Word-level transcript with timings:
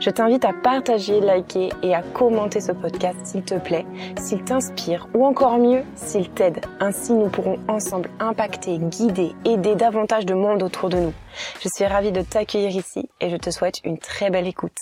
Je 0.00 0.10
t'invite 0.10 0.44
à 0.44 0.52
partager, 0.52 1.20
liker 1.20 1.70
et 1.82 1.94
à 1.94 2.02
commenter 2.02 2.60
ce 2.60 2.72
podcast 2.72 3.18
s'il 3.24 3.42
te 3.42 3.54
plaît, 3.54 3.86
s'il 4.20 4.42
t'inspire 4.42 5.08
ou 5.14 5.24
encore 5.24 5.58
mieux, 5.58 5.82
s'il 5.94 6.28
t'aide. 6.30 6.60
Ainsi, 6.80 7.12
nous 7.12 7.28
pourrons 7.28 7.58
ensemble 7.68 8.10
impacter, 8.20 8.78
guider, 8.78 9.32
aider 9.44 9.74
davantage 9.74 10.26
de 10.26 10.34
monde 10.34 10.62
autour 10.62 10.88
de 10.88 10.98
nous. 10.98 11.12
Je 11.60 11.68
suis 11.74 11.84
ravie 11.84 12.12
de 12.12 12.22
t'accueillir 12.22 12.76
ici 12.76 13.08
et 13.20 13.30
je 13.30 13.36
te 13.36 13.50
souhaite 13.50 13.80
une 13.84 13.98
très 13.98 14.30
belle 14.30 14.46
écoute. 14.46 14.76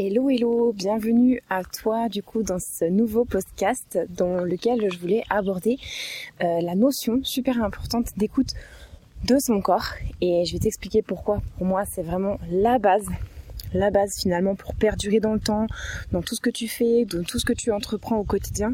Hello 0.00 0.30
hello, 0.30 0.72
bienvenue 0.72 1.42
à 1.50 1.64
toi 1.64 2.08
du 2.08 2.22
coup 2.22 2.44
dans 2.44 2.60
ce 2.60 2.84
nouveau 2.84 3.24
podcast 3.24 3.98
dans 4.08 4.44
lequel 4.44 4.88
je 4.92 4.96
voulais 4.96 5.24
aborder 5.28 5.76
euh, 6.40 6.60
la 6.60 6.76
notion 6.76 7.18
super 7.24 7.60
importante 7.60 8.16
d'écoute 8.16 8.52
de 9.24 9.38
son 9.40 9.60
corps 9.60 9.94
et 10.20 10.44
je 10.44 10.52
vais 10.52 10.60
t'expliquer 10.60 11.02
pourquoi 11.02 11.42
pour 11.56 11.66
moi 11.66 11.84
c'est 11.84 12.04
vraiment 12.04 12.38
la 12.48 12.78
base 12.78 13.08
la 13.72 13.90
base 13.90 14.18
finalement 14.20 14.54
pour 14.54 14.74
perdurer 14.74 15.20
dans 15.20 15.34
le 15.34 15.40
temps, 15.40 15.66
dans 16.12 16.22
tout 16.22 16.34
ce 16.34 16.40
que 16.40 16.50
tu 16.50 16.68
fais, 16.68 17.04
dans 17.04 17.22
tout 17.22 17.38
ce 17.38 17.44
que 17.44 17.52
tu 17.52 17.72
entreprends 17.72 18.16
au 18.16 18.24
quotidien. 18.24 18.72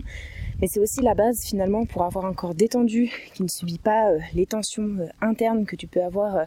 Mais 0.61 0.69
c'est 0.69 0.81
aussi 0.81 1.01
la 1.03 1.15
base 1.15 1.45
finalement 1.45 1.85
pour 1.85 2.05
avoir 2.05 2.27
un 2.27 2.35
corps 2.35 2.55
détendu 2.55 3.11
qui 3.35 3.43
ne 3.43 3.49
subit 3.49 3.79
pas 3.79 4.11
euh, 4.11 4.19
les 4.35 4.47
tensions 4.47 4.97
euh, 4.99 5.07
internes 5.21 5.67
que 5.67 5.77
tu 5.77 5.87
peux 5.87 6.03
avoir 6.03 6.37
euh, 6.37 6.45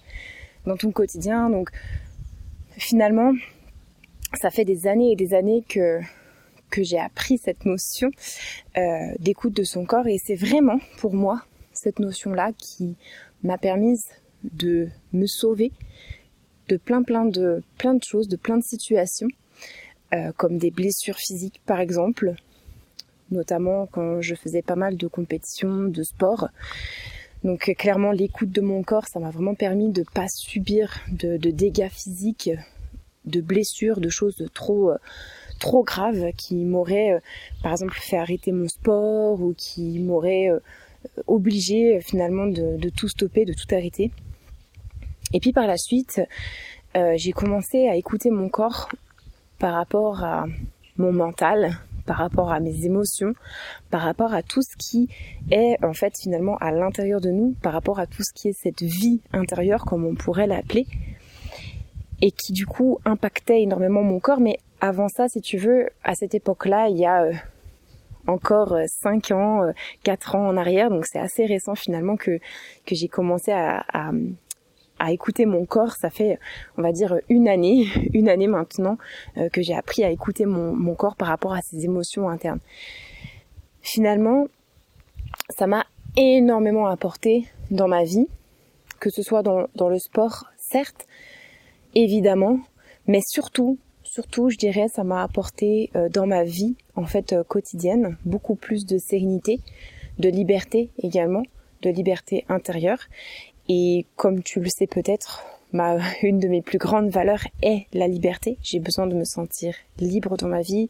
dans 0.65 0.77
ton 0.77 0.91
quotidien. 0.91 1.49
Donc 1.49 1.69
finalement, 2.77 3.33
ça 4.39 4.49
fait 4.49 4.65
des 4.65 4.87
années 4.87 5.11
et 5.11 5.15
des 5.15 5.33
années 5.33 5.63
que 5.67 5.99
que 6.69 6.83
j'ai 6.83 6.99
appris 6.99 7.37
cette 7.37 7.63
notion 7.63 8.11
d'écoute 9.19 9.53
de 9.53 9.63
son 9.63 9.85
corps 9.85 10.05
et 10.07 10.17
c'est 10.17 10.35
vraiment 10.35 10.79
pour 10.97 11.13
moi 11.13 11.45
cette 11.71 11.99
notion 11.99 12.33
là 12.33 12.51
qui 12.57 12.97
m'a 13.41 13.57
permise 13.57 14.07
de 14.43 14.89
me 15.13 15.27
sauver 15.27 15.71
de 16.67 16.77
plein 16.77 17.03
plein 17.03 17.25
de 17.25 17.63
plein 17.77 17.93
de 17.93 18.03
choses, 18.03 18.27
de 18.27 18.35
plein 18.35 18.57
de 18.57 18.63
situations, 18.63 19.27
euh, 20.13 20.31
comme 20.37 20.57
des 20.57 20.71
blessures 20.71 21.17
physiques 21.17 21.61
par 21.65 21.79
exemple, 21.79 22.35
notamment 23.31 23.87
quand 23.87 24.21
je 24.21 24.35
faisais 24.35 24.61
pas 24.61 24.75
mal 24.75 24.97
de 24.97 25.07
compétitions, 25.07 25.83
de 25.83 26.03
sport. 26.03 26.49
Donc 27.43 27.71
clairement 27.77 28.11
l'écoute 28.11 28.51
de 28.51 28.61
mon 28.61 28.83
corps, 28.83 29.07
ça 29.07 29.19
m'a 29.19 29.29
vraiment 29.29 29.53
permis 29.53 29.91
de 29.91 30.03
pas 30.13 30.27
subir 30.27 30.99
de, 31.11 31.37
dégâts 31.37 31.89
physiques, 31.89 32.49
de 33.25 33.41
blessures, 33.41 34.02
de 34.02 34.09
choses 34.09 34.43
trop 34.53 34.91
euh, 34.91 34.97
trop 35.59 35.83
graves 35.83 36.31
qui 36.37 36.55
m'auraient 36.55 37.13
euh, 37.13 37.19
par 37.63 37.71
exemple 37.71 37.97
fait 37.99 38.17
arrêter 38.17 38.52
mon 38.52 38.67
sport 38.67 39.42
ou 39.42 39.53
qui 39.55 39.99
m'auraient 39.99 40.49
obligé 41.27 42.02
finalement 42.02 42.47
de 42.47 42.89
tout 42.89 43.08
stopper, 43.08 43.45
de 43.45 43.53
tout 43.53 43.73
arrêter. 43.73 44.11
Et 45.33 45.39
puis 45.39 45.52
par 45.52 45.67
la 45.67 45.77
suite, 45.77 46.21
euh, 46.95 47.14
j'ai 47.15 47.32
commencé 47.32 47.88
à 47.88 47.95
écouter 47.95 48.32
mon 48.32 48.49
corps 48.49 48.89
par 49.60 49.73
rapport 49.73 50.23
à 50.23 50.45
mon 50.98 51.11
mental, 51.11 51.77
par 52.05 52.17
rapport 52.17 52.52
à 52.52 52.60
mes 52.60 52.86
émotions, 52.86 53.33
par 53.92 54.02
rapport 54.02 54.33
à 54.33 54.42
tout 54.42 54.61
ce 54.61 54.76
qui 54.77 55.10
est 55.52 55.83
en 55.83 55.93
fait 55.93 56.17
finalement 56.17 56.58
à 56.58 56.71
l'intérieur 56.71 57.20
de 57.20 57.30
nous, 57.30 57.55
par 57.61 57.73
rapport 57.73 57.99
à 57.99 58.08
tout 58.08 58.23
ce 58.23 58.33
qui 58.33 58.48
est 58.48 58.54
cette 58.54 58.82
vie 58.82 59.20
intérieure 59.33 59.86
comme 59.86 60.05
on 60.05 60.16
pourrait 60.16 60.48
l'appeler, 60.48 60.87
et 62.21 62.32
qui 62.32 62.54
du 62.54 62.66
coup 62.66 62.99
impactait 63.05 63.61
énormément 63.61 64.02
mon 64.02 64.20
corps. 64.20 64.39
Mais 64.39 64.58
avant 64.80 65.10
ça, 65.10 65.27
si 65.27 65.42
tu 65.42 65.58
veux, 65.58 65.89
à 66.04 66.16
cette 66.16 66.33
époque-là, 66.33 66.87
il 66.87 66.98
y 66.98 67.05
a 67.05 67.23
euh, 67.23 67.33
encore 68.27 68.76
5 68.87 69.32
ans, 69.32 69.71
4 70.04 70.36
ans 70.36 70.48
en 70.48 70.58
arrière, 70.58 70.89
donc 70.89 71.05
c'est 71.05 71.20
assez 71.20 71.45
récent 71.45 71.76
finalement 71.76 72.16
que, 72.16 72.39
que 72.86 72.95
j'ai 72.95 73.08
commencé 73.08 73.52
à, 73.52 73.86
à 73.93 74.11
à 74.99 75.11
écouter 75.11 75.45
mon 75.45 75.65
corps. 75.65 75.93
Ça 75.93 76.09
fait, 76.09 76.39
on 76.77 76.81
va 76.81 76.91
dire, 76.91 77.19
une 77.30 77.47
année, 77.47 77.87
une 78.13 78.30
année 78.30 78.47
maintenant 78.47 78.97
euh, 79.37 79.49
que 79.49 79.61
j'ai 79.61 79.73
appris 79.73 80.03
à 80.03 80.09
écouter 80.09 80.45
mon, 80.45 80.73
mon, 80.73 80.95
corps 80.95 81.15
par 81.15 81.27
rapport 81.27 81.53
à 81.53 81.61
ses 81.61 81.85
émotions 81.85 82.30
internes. 82.30 82.59
Finalement, 83.81 84.47
ça 85.49 85.67
m'a 85.67 85.86
énormément 86.15 86.87
apporté 86.87 87.45
dans 87.71 87.87
ma 87.87 88.03
vie, 88.03 88.27
que 88.99 89.09
ce 89.09 89.21
soit 89.21 89.43
dans, 89.43 89.67
dans 89.75 89.89
le 89.89 89.99
sport, 89.99 90.45
certes, 90.57 91.07
évidemment, 91.95 92.59
mais 93.07 93.21
surtout, 93.25 93.77
surtout, 94.03 94.49
je 94.49 94.57
dirais, 94.57 94.87
ça 94.87 95.03
m'a 95.03 95.23
apporté 95.23 95.91
euh, 95.95 96.09
dans 96.09 96.27
ma 96.27 96.43
vie, 96.43 96.75
en 96.95 97.05
fait, 97.05 97.33
euh, 97.33 97.43
quotidienne, 97.43 98.17
beaucoup 98.25 98.55
plus 98.55 98.86
de 98.86 98.97
sérénité, 98.97 99.59
de 100.19 100.30
liberté 100.30 100.89
également, 100.97 101.43
de 101.83 101.89
liberté 101.89 102.45
intérieure 102.49 102.99
et 103.70 104.05
comme 104.16 104.44
tu 104.44 104.60
le 104.60 104.70
sais 104.70 104.88
peut-être, 104.88 105.44
ma, 105.73 105.98
une 106.23 106.39
de 106.39 106.48
mes 106.48 106.61
plus 106.61 106.78
grandes 106.78 107.10
valeurs 107.10 107.44
est 107.61 107.86
la 107.94 108.08
liberté. 108.08 108.58
J'ai 108.61 108.80
besoin 108.80 109.08
de 109.08 109.16
me 109.16 109.26
sentir 109.26 109.76
libre 110.00 110.38
dans 110.38 110.48
ma 110.48 110.61
vie, 110.61 110.89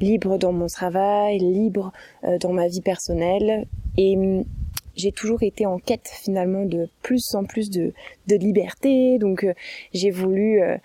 libre 0.00 0.38
dans 0.38 0.52
mon 0.52 0.66
travail, 0.66 1.38
libre 1.38 1.92
euh, 2.24 2.38
dans 2.38 2.52
ma 2.52 2.68
vie 2.68 2.80
personnelle. 2.80 3.66
Et 3.96 4.16
hum, 4.16 4.44
j'ai 4.94 5.12
toujours 5.12 5.42
été 5.42 5.64
en 5.64 5.78
quête 5.78 6.10
finalement 6.22 6.66
de 6.66 6.88
plus 7.02 7.34
en 7.34 7.44
plus 7.44 7.70
de, 7.70 7.92
de 8.26 8.36
liberté. 8.36 9.18
Donc 9.18 9.44
euh, 9.44 9.54
j'ai 9.94 10.10
voulu 10.10 10.62
euh, 10.62 10.76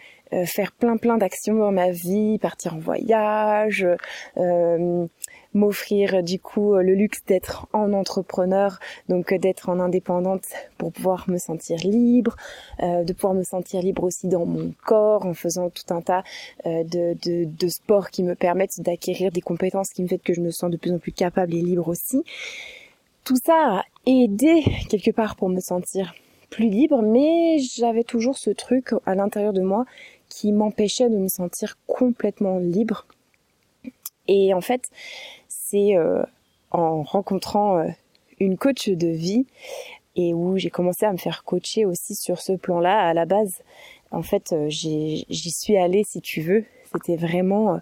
faire 0.46 0.72
plein 0.74 0.98
plein 0.98 1.18
d'actions 1.18 1.56
dans 1.56 1.72
ma 1.72 1.90
vie, 1.92 2.38
partir 2.38 2.76
en 2.76 2.80
voyage, 2.80 3.88
m'offrir 5.54 6.16
euh, 6.16 6.22
du 6.22 6.40
coup 6.40 6.74
euh, 6.74 6.82
le 6.82 6.94
luxe 6.94 7.20
d'être 7.26 7.68
en 7.74 7.94
entrepreneur, 7.94 8.80
donc 9.10 9.32
euh, 9.32 9.38
d'être 9.38 9.70
en 9.70 9.80
indépendante 9.80 10.46
pour 10.78 10.92
pouvoir 10.92 11.30
me 11.30 11.38
sentir 11.38 11.80
libre, 11.80 12.36
de 12.80 13.12
pouvoir 13.14 13.34
me 13.34 13.44
sentir 13.44 13.82
libre 13.82 14.04
aussi 14.04 14.28
dans 14.28 14.46
mon 14.46 14.74
corps 14.86 15.26
en 15.26 15.34
faisant 15.34 15.70
tout 15.70 15.92
un 15.94 16.02
tas 16.02 16.24
de, 16.66 16.84
de, 17.14 17.46
de 17.46 17.68
sports 17.68 18.12
qui 18.12 18.24
me 18.24 18.36
permettent 18.36 18.80
d'acquérir 18.82 19.32
des 19.32 19.42
compétences 19.42 19.90
qui 19.90 20.04
me 20.04 20.08
font 20.08 20.20
que 20.24 20.34
je 20.34 20.42
me 20.42 20.52
sens 20.52 20.70
de 20.70 20.78
plus 20.78 20.92
en 20.92 21.00
plus 21.00 21.12
capable 21.12 21.54
et 21.54 21.62
libre 21.62 21.88
aussi. 21.88 22.24
Tout 23.24 23.38
ça 23.44 23.80
a 23.80 23.84
aidé 24.06 24.64
quelque 24.90 25.12
part 25.12 25.36
pour 25.36 25.50
me 25.50 25.60
sentir 25.60 26.14
plus 26.50 26.70
libre, 26.70 27.02
mais 27.02 27.58
j'avais 27.60 28.04
toujours 28.04 28.38
ce 28.38 28.50
truc 28.50 28.92
à 29.06 29.16
l'intérieur 29.16 29.54
de 29.54 29.62
moi 29.62 29.86
qui 30.30 30.52
m'empêchait 30.52 31.10
de 31.10 31.18
me 31.18 31.28
sentir 31.28 31.78
complètement 31.88 32.60
libre. 32.60 33.06
Et 34.28 34.54
en 34.54 34.62
fait, 34.62 34.90
c'est 35.48 35.96
euh, 35.96 36.24
en 36.72 37.04
rencontrant 37.04 37.78
euh, 37.78 37.88
une 38.40 38.58
coach 38.58 38.90
de 38.90 39.08
vie 39.08 39.46
et 40.16 40.34
où 40.34 40.58
j'ai 40.58 40.70
commencé 40.70 41.06
à 41.06 41.12
me 41.12 41.18
faire 41.18 41.44
coacher 41.44 41.86
aussi 41.86 42.16
sur 42.16 42.42
ce 42.42 42.54
plan-là. 42.54 43.08
À 43.08 43.14
la 43.14 43.26
base, 43.26 43.62
en 44.12 44.24
fait, 44.24 44.54
euh, 44.54 44.68
j'y 44.70 45.52
suis 45.52 45.78
allée, 45.78 46.04
si 46.04 46.22
tu 46.22 46.42
veux. 46.42 46.66
C'était 46.94 47.18
vraiment 47.18 47.80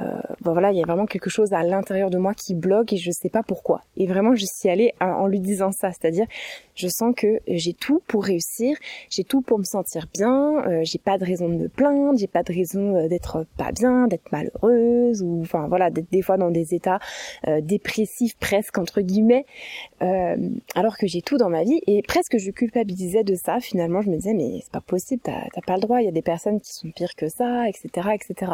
euh, 0.00 0.20
bon 0.40 0.52
voilà, 0.52 0.72
il 0.72 0.78
y 0.78 0.82
a 0.82 0.86
vraiment 0.86 1.06
quelque 1.06 1.30
chose 1.30 1.52
à 1.52 1.62
l'intérieur 1.62 2.10
de 2.10 2.18
moi 2.18 2.34
qui 2.34 2.54
bloque 2.54 2.92
et 2.92 2.96
je 2.96 3.10
sais 3.10 3.28
pas 3.30 3.42
pourquoi. 3.42 3.82
Et 3.96 4.06
vraiment, 4.06 4.34
je 4.34 4.44
suis 4.44 4.68
allée 4.68 4.92
en 5.00 5.26
lui 5.26 5.40
disant 5.40 5.72
ça, 5.72 5.90
c'est-à-dire, 5.92 6.26
je 6.74 6.88
sens 6.88 7.14
que 7.16 7.40
j'ai 7.48 7.72
tout 7.72 8.02
pour 8.06 8.24
réussir, 8.24 8.76
j'ai 9.10 9.24
tout 9.24 9.40
pour 9.40 9.58
me 9.58 9.64
sentir 9.64 10.06
bien, 10.12 10.64
euh, 10.66 10.80
j'ai 10.84 10.98
pas 10.98 11.18
de 11.18 11.24
raison 11.24 11.48
de 11.48 11.54
me 11.54 11.68
plaindre, 11.68 12.18
j'ai 12.18 12.26
pas 12.26 12.42
de 12.42 12.52
raison 12.52 12.96
euh, 12.96 13.08
d'être 13.08 13.46
pas 13.56 13.72
bien, 13.72 14.06
d'être 14.06 14.30
malheureuse 14.30 15.22
ou 15.22 15.40
enfin 15.40 15.66
voilà, 15.68 15.90
d'être 15.90 16.10
des 16.10 16.22
fois 16.22 16.36
dans 16.36 16.50
des 16.50 16.74
états 16.74 16.98
euh, 17.48 17.60
dépressifs 17.60 18.36
presque 18.38 18.78
entre 18.78 19.00
guillemets, 19.00 19.46
alors 20.00 20.98
que 20.98 21.06
j'ai 21.06 21.22
tout 21.22 21.38
dans 21.38 21.48
ma 21.48 21.62
vie 21.62 21.80
et 21.86 22.02
presque 22.02 22.36
je 22.38 22.50
culpabilisais 22.50 23.24
de 23.24 23.34
ça. 23.34 23.60
Finalement, 23.60 24.02
je 24.02 24.10
me 24.10 24.16
disais 24.16 24.34
mais 24.34 24.60
c'est 24.62 24.72
pas 24.72 24.80
possible, 24.80 25.22
t'as 25.24 25.48
pas 25.66 25.74
le 25.74 25.80
droit, 25.80 26.00
il 26.00 26.04
y 26.04 26.08
a 26.08 26.12
des 26.12 26.22
personnes 26.22 26.60
qui 26.60 26.72
sont 26.72 26.90
pires 26.90 27.14
que 27.16 27.28
ça, 27.28 27.68
etc., 27.68 28.10
etc. 28.14 28.52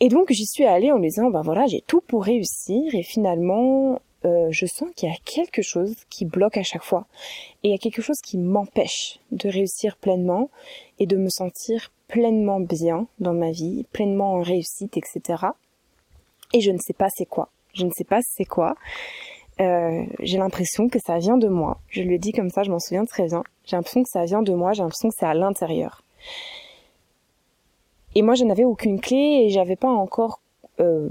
Et 0.00 0.08
donc 0.08 0.30
j'y 0.30 0.46
suis 0.46 0.64
allée 0.64 0.92
en 0.92 0.98
me 0.98 1.04
disant, 1.04 1.30
ben 1.30 1.42
voilà, 1.42 1.66
j'ai 1.66 1.82
tout 1.86 2.00
pour 2.00 2.24
réussir. 2.24 2.94
Et 2.94 3.02
finalement, 3.02 4.00
euh, 4.24 4.48
je 4.50 4.66
sens 4.66 4.88
qu'il 4.94 5.08
y 5.08 5.12
a 5.12 5.16
quelque 5.24 5.62
chose 5.62 5.94
qui 6.10 6.24
bloque 6.24 6.56
à 6.56 6.62
chaque 6.62 6.84
fois. 6.84 7.06
Et 7.62 7.68
il 7.68 7.70
y 7.70 7.74
a 7.74 7.78
quelque 7.78 8.02
chose 8.02 8.20
qui 8.20 8.38
m'empêche 8.38 9.18
de 9.32 9.48
réussir 9.48 9.96
pleinement 9.96 10.50
et 10.98 11.06
de 11.06 11.16
me 11.16 11.28
sentir 11.28 11.92
pleinement 12.08 12.60
bien 12.60 13.06
dans 13.18 13.32
ma 13.32 13.50
vie, 13.50 13.84
pleinement 13.92 14.34
en 14.34 14.42
réussite, 14.42 14.96
etc. 14.96 15.46
Et 16.52 16.60
je 16.60 16.70
ne 16.70 16.78
sais 16.78 16.92
pas 16.92 17.08
c'est 17.10 17.26
quoi. 17.26 17.48
Je 17.74 17.84
ne 17.84 17.90
sais 17.90 18.04
pas 18.04 18.20
c'est 18.22 18.44
quoi. 18.44 18.76
Euh, 19.60 20.04
j'ai 20.20 20.38
l'impression 20.38 20.88
que 20.88 20.98
ça 20.98 21.18
vient 21.18 21.38
de 21.38 21.48
moi. 21.48 21.78
Je 21.88 22.02
le 22.02 22.18
dis 22.18 22.32
comme 22.32 22.50
ça, 22.50 22.62
je 22.62 22.70
m'en 22.70 22.78
souviens 22.78 23.06
très 23.06 23.26
bien. 23.26 23.42
J'ai 23.64 23.76
l'impression 23.76 24.02
que 24.02 24.10
ça 24.10 24.24
vient 24.24 24.42
de 24.42 24.52
moi, 24.52 24.72
j'ai 24.72 24.82
l'impression 24.82 25.08
que 25.08 25.14
c'est 25.18 25.26
à 25.26 25.34
l'intérieur. 25.34 26.02
Et 28.16 28.22
moi, 28.22 28.34
je 28.34 28.44
n'avais 28.44 28.64
aucune 28.64 28.98
clé 28.98 29.42
et 29.44 29.50
j'avais 29.50 29.76
pas 29.76 29.90
encore 29.90 30.40
euh, 30.80 31.06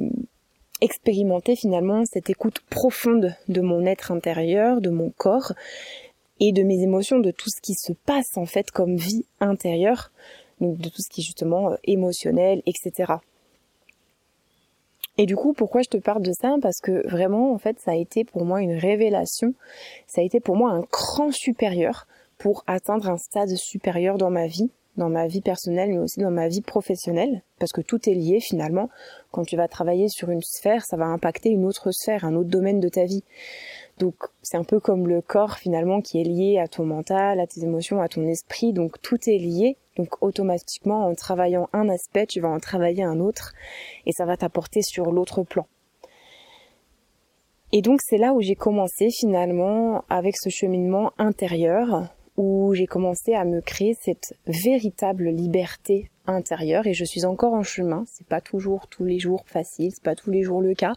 expérimenté 0.82 1.56
finalement 1.56 2.04
cette 2.04 2.32
écoute 2.32 2.62
profonde 2.72 3.36
de 3.48 3.62
mon 3.62 3.86
être 3.86 4.12
intérieur, 4.12 4.82
de 4.82 4.90
mon 4.90 5.12
corps 5.12 5.54
et 6.40 6.52
de 6.52 6.64
mes 6.64 6.82
émotions, 6.82 7.20
de 7.20 7.30
tout 7.30 7.52
ce 7.52 7.62
qui 7.62 7.76
se 7.76 7.94
passe 7.94 8.38
en 8.38 8.48
fait 8.48 8.72
comme 8.72 8.96
vie 8.96 9.24
intérieure, 9.40 10.10
de 10.62 10.90
tout 10.90 11.04
ce 11.04 11.08
qui 11.14 11.22
est 11.22 11.24
justement 11.24 11.74
euh, 11.74 11.76
émotionnel, 11.84 12.64
etc. 12.66 13.14
Et 15.20 15.28
du 15.28 15.36
coup, 15.36 15.54
pourquoi 15.54 15.84
je 15.84 15.90
te 15.90 15.98
parle 15.98 16.24
de 16.24 16.32
ça? 16.32 16.56
Parce 16.60 16.82
que 16.82 17.08
vraiment, 17.08 17.54
en 17.54 17.60
fait, 17.60 17.80
ça 17.80 17.92
a 17.92 17.96
été 17.96 18.24
pour 18.24 18.46
moi 18.46 18.64
une 18.64 18.80
révélation, 18.80 19.54
ça 20.08 20.22
a 20.22 20.24
été 20.24 20.40
pour 20.40 20.56
moi 20.56 20.72
un 20.72 20.82
cran 20.82 21.32
supérieur 21.32 22.08
pour 22.40 22.64
atteindre 22.66 23.12
un 23.12 23.18
stade 23.18 23.56
supérieur 23.56 24.18
dans 24.18 24.32
ma 24.32 24.48
vie, 24.48 24.72
dans 24.98 25.10
ma 25.10 25.28
vie 25.28 25.42
personnelle, 25.42 25.90
mais 25.90 26.00
aussi 26.00 26.20
dans 26.20 26.32
ma 26.32 26.48
vie 26.48 26.62
professionnelle, 26.62 27.44
parce 27.60 27.72
que 27.72 27.82
tout 27.82 28.10
est 28.10 28.14
lié 28.14 28.40
finalement. 28.40 28.90
Quand 29.32 29.44
tu 29.44 29.58
vas 29.58 29.68
travailler 29.68 30.08
sur 30.10 30.30
une 30.30 30.42
sphère, 30.42 30.86
ça 30.86 30.98
va 30.98 31.06
impacter 31.06 31.50
une 31.50 31.66
autre 31.66 31.92
sphère, 31.92 32.26
un 32.26 32.36
autre 32.36 32.50
domaine 32.50 32.80
de 32.80 32.90
ta 32.90 33.06
vie. 33.06 33.24
Donc 33.98 34.16
c'est 34.42 34.58
un 34.58 34.64
peu 34.64 34.80
comme 34.80 35.08
le 35.08 35.22
corps 35.22 35.58
finalement 35.58 36.02
qui 36.02 36.20
est 36.20 36.24
lié 36.24 36.60
à 36.60 36.68
ton 36.68 36.86
mental, 36.86 37.40
à 37.40 37.48
tes 37.48 37.64
émotions, 37.64 38.02
à 38.02 38.10
ton 38.10 38.28
esprit. 38.28 38.74
Donc 38.74 39.02
tout 39.02 39.20
est 39.28 39.38
lié. 39.38 39.78
Donc 39.98 40.22
automatiquement, 40.22 41.06
en 41.06 41.16
travaillant 41.16 41.70
un 41.72 41.88
aspect, 41.88 42.26
tu 42.26 42.42
vas 42.42 42.50
en 42.50 42.60
travailler 42.60 43.04
un 43.04 43.20
autre, 43.20 43.54
et 44.06 44.12
ça 44.12 44.26
va 44.26 44.36
t'apporter 44.36 44.82
sur 44.82 45.12
l'autre 45.12 45.44
plan. 45.44 45.66
Et 47.72 47.82
donc 47.82 48.00
c'est 48.04 48.18
là 48.18 48.34
où 48.34 48.42
j'ai 48.42 48.56
commencé 48.56 49.10
finalement 49.10 50.04
avec 50.10 50.38
ce 50.38 50.50
cheminement 50.50 51.12
intérieur 51.18 52.10
où 52.38 52.74
j'ai 52.74 52.86
commencé 52.86 53.34
à 53.34 53.46
me 53.46 53.62
créer 53.62 53.96
cette 54.00 54.36
véritable 54.46 55.30
liberté 55.30 56.10
intérieure 56.28 56.88
et 56.88 56.94
je 56.94 57.06
suis 57.06 57.26
encore 57.26 57.54
en 57.54 57.64
chemin. 57.64 58.04
C'est 58.08 58.28
pas 58.28 58.42
toujours 58.42 58.88
tous 58.88 59.06
les 59.06 59.20
jours 59.20 59.44
facile, 59.48 59.92
c'est 59.94 60.04
pas 60.04 60.16
tous 60.16 60.32
les 60.32 60.44
jours 60.44 60.62
le 60.62 60.74
cas. 60.74 60.94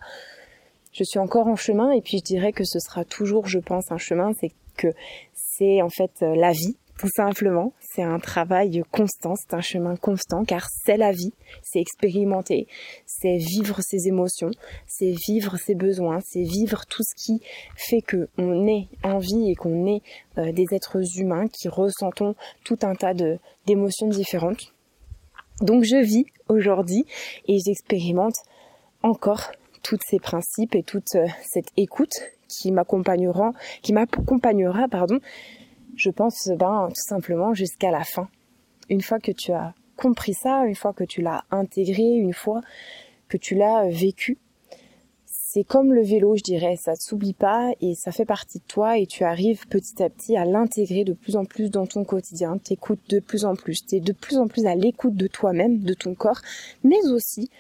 Je 0.93 1.05
suis 1.05 1.19
encore 1.19 1.46
en 1.46 1.56
chemin 1.56 1.93
et 1.93 2.00
puis 2.00 2.19
je 2.19 2.25
dirais 2.25 2.52
que 2.52 2.64
ce 2.64 2.79
sera 2.81 3.05
toujours, 3.05 3.46
je 3.46 3.58
pense, 3.58 3.93
un 3.93 3.99
chemin. 3.99 4.32
C'est 4.40 4.52
que 4.76 4.88
c'est 5.35 5.82
en 5.82 5.90
fait 5.90 6.20
la 6.20 6.52
vie 6.52 6.76
tout 6.99 7.09
simplement. 7.15 7.73
C'est 7.81 8.03
un 8.03 8.19
travail 8.19 8.83
constant, 8.91 9.35
c'est 9.37 9.55
un 9.55 9.61
chemin 9.61 9.97
constant, 9.97 10.45
car 10.45 10.67
c'est 10.85 10.97
la 10.97 11.12
vie, 11.12 11.33
c'est 11.62 11.81
expérimenter, 11.81 12.67
c'est 13.06 13.37
vivre 13.37 13.81
ses 13.81 14.09
émotions, 14.09 14.50
c'est 14.87 15.15
vivre 15.27 15.56
ses 15.56 15.75
besoins, 15.75 16.19
c'est 16.27 16.43
vivre 16.43 16.85
tout 16.87 17.03
ce 17.03 17.15
qui 17.15 17.41
fait 17.77 18.03
que 18.03 18.29
on 18.37 18.67
est 18.67 18.89
en 19.05 19.19
vie 19.19 19.50
et 19.50 19.55
qu'on 19.55 19.87
est 19.87 20.03
euh, 20.39 20.53
des 20.53 20.67
êtres 20.73 21.00
humains 21.19 21.47
qui 21.49 21.69
ressentons 21.69 22.35
tout 22.65 22.79
un 22.83 22.95
tas 22.95 23.15
d'émotions 23.67 24.09
différentes. 24.09 24.75
Donc 25.61 25.85
je 25.85 25.97
vis 25.97 26.27
aujourd'hui 26.49 27.05
et 27.47 27.59
j'expérimente 27.65 28.37
encore 29.03 29.53
tous 29.83 29.99
ces 30.05 30.19
principes 30.19 30.75
et 30.75 30.83
toute 30.83 31.15
euh, 31.15 31.27
cette 31.43 31.71
écoute 31.77 32.15
qui 32.49 32.73
m'accompagnera, 32.73 33.53
qui 33.83 33.93
m'accompagnera, 33.93 34.89
pardon, 34.89 35.19
je 35.99 36.11
pense 36.11 36.49
ben 36.56 36.89
tout 36.89 37.03
simplement 37.09 37.55
jusqu'à 37.55 37.91
la 37.91 38.05
fin. 38.05 38.29
Une 38.89 39.03
fois 39.03 39.19
que 39.19 39.33
tu 39.33 39.53
as 39.53 39.75
compris 39.97 40.33
ça, 40.33 40.65
une 40.65 40.77
fois 40.77 40.93
que 40.93 41.05
tu 41.05 41.21
l'as 41.21 41.45
intégré, 41.50 42.03
une 42.03 42.33
fois 42.33 42.61
que 43.29 43.37
tu 43.37 43.55
l'as 43.55 43.89
vécu, 43.89 44.39
c'est 45.27 45.65
comme 45.65 45.93
le 45.93 46.03
vélo, 46.03 46.37
je 46.37 46.43
dirais, 46.43 46.77
ça 46.77 46.93
ne 46.93 46.97
s'oublie 46.97 47.33
pas 47.33 47.71
et 47.81 47.95
ça 47.95 48.12
fait 48.12 48.25
partie 48.25 48.59
de 48.59 48.65
toi 48.69 48.99
et 48.99 49.06
tu 49.06 49.25
arrives 49.25 49.67
petit 49.67 50.03
à 50.03 50.09
petit 50.09 50.37
à 50.37 50.45
l'intégrer 50.45 51.05
de 51.05 51.15
plus 51.15 51.37
en 51.37 51.45
plus 51.45 51.71
dans 51.71 51.87
ton 51.87 52.05
quotidien, 52.05 52.59
t'écoutes 52.59 53.09
de 53.09 53.19
plus 53.19 53.45
en 53.45 53.56
plus, 53.56 53.85
tu 53.85 53.97
es 53.97 54.00
de 54.00 54.12
plus 54.12 54.39
en 54.39 54.47
plus 54.47 54.67
à 54.67 54.75
l'écoute 54.75 55.17
de 55.17 55.27
toi-même, 55.27 55.81
de 55.81 55.95
ton 55.95 56.15
corps, 56.15 56.41
mais 56.85 57.00
aussi 57.11 57.50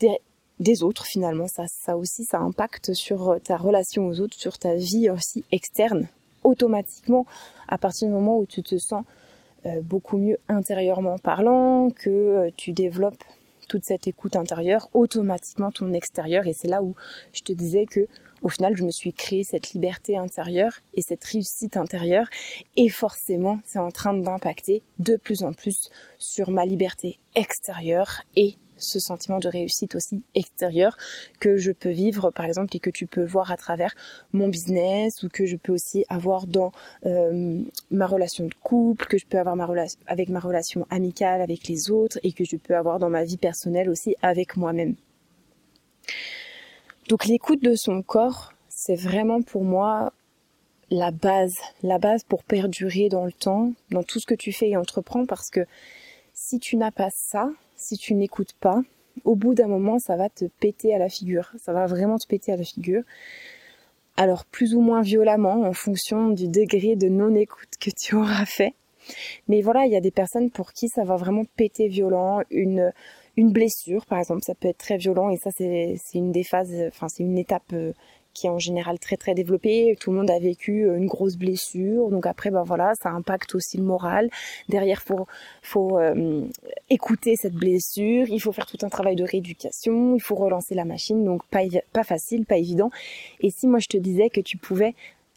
des, 0.00 0.18
des 0.58 0.82
autres 0.82 1.06
finalement, 1.06 1.46
ça, 1.46 1.64
ça 1.68 1.96
aussi, 1.96 2.24
ça 2.24 2.40
impacte 2.40 2.92
sur 2.94 3.38
ta 3.42 3.56
relation 3.56 4.06
aux 4.06 4.20
autres, 4.20 4.36
sur 4.36 4.58
ta 4.58 4.74
vie 4.74 5.08
aussi 5.08 5.44
externe, 5.50 6.08
automatiquement 6.44 7.26
à 7.68 7.78
partir 7.78 8.08
du 8.08 8.14
moment 8.14 8.38
où 8.38 8.46
tu 8.46 8.62
te 8.62 8.78
sens 8.78 9.04
euh, 9.66 9.80
beaucoup 9.82 10.16
mieux 10.16 10.38
intérieurement 10.48 11.18
parlant, 11.18 11.90
que 11.90 12.10
euh, 12.10 12.50
tu 12.56 12.72
développes 12.72 13.22
toute 13.68 13.84
cette 13.84 14.08
écoute 14.08 14.34
intérieure, 14.34 14.88
automatiquement 14.94 15.70
ton 15.70 15.92
extérieur. 15.92 16.46
Et 16.46 16.52
c'est 16.52 16.66
là 16.68 16.82
où 16.82 16.94
je 17.32 17.42
te 17.42 17.52
disais 17.52 17.86
que 17.86 18.08
au 18.42 18.48
final, 18.48 18.74
je 18.74 18.84
me 18.84 18.90
suis 18.90 19.12
créé 19.12 19.44
cette 19.44 19.72
liberté 19.72 20.16
intérieure 20.16 20.72
et 20.94 21.02
cette 21.02 21.22
réussite 21.24 21.76
intérieure. 21.76 22.26
Et 22.76 22.88
forcément, 22.88 23.60
c'est 23.66 23.78
en 23.78 23.90
train 23.90 24.14
d'impacter 24.14 24.82
de 24.98 25.16
plus 25.16 25.42
en 25.42 25.52
plus 25.52 25.90
sur 26.18 26.50
ma 26.50 26.64
liberté 26.64 27.18
extérieure 27.34 28.22
et 28.36 28.56
ce 28.80 28.98
sentiment 28.98 29.38
de 29.38 29.48
réussite 29.48 29.94
aussi 29.94 30.22
extérieur 30.34 30.96
que 31.38 31.56
je 31.56 31.72
peux 31.72 31.90
vivre 31.90 32.30
par 32.30 32.46
exemple 32.46 32.74
et 32.76 32.80
que 32.80 32.90
tu 32.90 33.06
peux 33.06 33.24
voir 33.24 33.50
à 33.52 33.56
travers 33.56 33.94
mon 34.32 34.48
business 34.48 35.22
ou 35.22 35.28
que 35.28 35.46
je 35.46 35.56
peux 35.56 35.72
aussi 35.72 36.04
avoir 36.08 36.46
dans 36.46 36.72
euh, 37.06 37.62
ma 37.90 38.06
relation 38.06 38.46
de 38.46 38.54
couple, 38.62 39.06
que 39.06 39.18
je 39.18 39.26
peux 39.26 39.38
avoir 39.38 39.56
avec 40.06 40.28
ma 40.28 40.40
relation 40.40 40.86
amicale 40.90 41.40
avec 41.40 41.68
les 41.68 41.90
autres 41.90 42.18
et 42.22 42.32
que 42.32 42.44
je 42.44 42.56
peux 42.56 42.76
avoir 42.76 42.98
dans 42.98 43.10
ma 43.10 43.24
vie 43.24 43.36
personnelle 43.36 43.90
aussi 43.90 44.16
avec 44.22 44.56
moi-même. 44.56 44.94
Donc 47.08 47.26
l'écoute 47.26 47.62
de 47.62 47.74
son 47.74 48.02
corps, 48.02 48.52
c'est 48.68 48.94
vraiment 48.94 49.42
pour 49.42 49.64
moi 49.64 50.12
la 50.90 51.10
base, 51.10 51.56
la 51.82 51.98
base 51.98 52.24
pour 52.24 52.42
perdurer 52.44 53.08
dans 53.08 53.24
le 53.24 53.32
temps, 53.32 53.72
dans 53.90 54.02
tout 54.02 54.18
ce 54.18 54.26
que 54.26 54.34
tu 54.34 54.52
fais 54.52 54.70
et 54.70 54.76
entreprends 54.76 55.26
parce 55.26 55.50
que 55.50 55.66
si 56.34 56.58
tu 56.58 56.76
n'as 56.76 56.90
pas 56.90 57.10
ça, 57.10 57.50
si 57.80 57.96
tu 57.96 58.14
n'écoutes 58.14 58.52
pas, 58.60 58.82
au 59.24 59.34
bout 59.34 59.54
d'un 59.54 59.66
moment, 59.66 59.98
ça 59.98 60.16
va 60.16 60.28
te 60.28 60.44
péter 60.60 60.94
à 60.94 60.98
la 60.98 61.08
figure. 61.08 61.52
Ça 61.58 61.72
va 61.72 61.86
vraiment 61.86 62.16
te 62.16 62.26
péter 62.26 62.52
à 62.52 62.56
la 62.56 62.64
figure. 62.64 63.02
Alors 64.16 64.44
plus 64.44 64.74
ou 64.74 64.80
moins 64.80 65.02
violemment 65.02 65.62
en 65.62 65.72
fonction 65.72 66.28
du 66.28 66.48
degré 66.48 66.96
de 66.96 67.08
non-écoute 67.08 67.70
que 67.80 67.90
tu 67.90 68.14
auras 68.14 68.44
fait. 68.44 68.74
Mais 69.48 69.62
voilà, 69.62 69.86
il 69.86 69.92
y 69.92 69.96
a 69.96 70.00
des 70.00 70.10
personnes 70.10 70.50
pour 70.50 70.72
qui 70.72 70.88
ça 70.88 71.04
va 71.04 71.16
vraiment 71.16 71.44
péter 71.56 71.88
violent. 71.88 72.42
Une, 72.50 72.92
une 73.36 73.50
blessure, 73.50 74.04
par 74.06 74.18
exemple, 74.18 74.42
ça 74.44 74.54
peut 74.54 74.68
être 74.68 74.78
très 74.78 74.98
violent 74.98 75.30
et 75.30 75.36
ça 75.36 75.50
c'est 75.56 75.96
une 76.14 76.32
des 76.32 76.44
phases, 76.44 76.74
enfin 76.88 77.08
c'est 77.08 77.22
une 77.22 77.38
étape 77.38 77.72
euh, 77.72 77.92
qui 78.34 78.46
est 78.46 78.50
en 78.50 78.58
général 78.58 78.98
très 78.98 79.16
très 79.16 79.34
développé. 79.34 79.96
Tout 80.00 80.10
le 80.10 80.18
monde 80.18 80.30
a 80.30 80.38
vécu 80.38 80.84
euh, 80.84 80.96
une 80.96 81.06
grosse 81.06 81.36
blessure, 81.36 82.10
donc 82.10 82.26
après 82.26 82.50
ben 82.50 82.62
voilà, 82.62 82.92
ça 83.00 83.10
impacte 83.10 83.54
aussi 83.54 83.76
le 83.76 83.84
moral. 83.84 84.30
Derrière, 84.68 85.02
faut 85.02 85.26
faut 85.62 85.98
euh, 85.98 86.44
écouter 86.88 87.36
cette 87.36 87.54
blessure, 87.54 88.26
il 88.28 88.40
faut 88.40 88.52
faire 88.52 88.66
tout 88.66 88.78
un 88.82 88.88
travail 88.88 89.16
de 89.16 89.24
rééducation, 89.24 90.14
il 90.14 90.20
faut 90.20 90.36
relancer 90.36 90.74
la 90.74 90.84
machine, 90.84 91.24
donc 91.24 91.44
pas 91.46 91.60
pas 91.92 92.04
facile, 92.04 92.46
pas 92.46 92.56
évident. 92.56 92.90
Et 93.40 93.50
si 93.50 93.66
moi 93.66 93.78
je 93.78 93.88
te 93.88 93.96
disais 93.96 94.30
que 94.30 94.40
tu 94.40 94.56
pouvais 94.56 94.94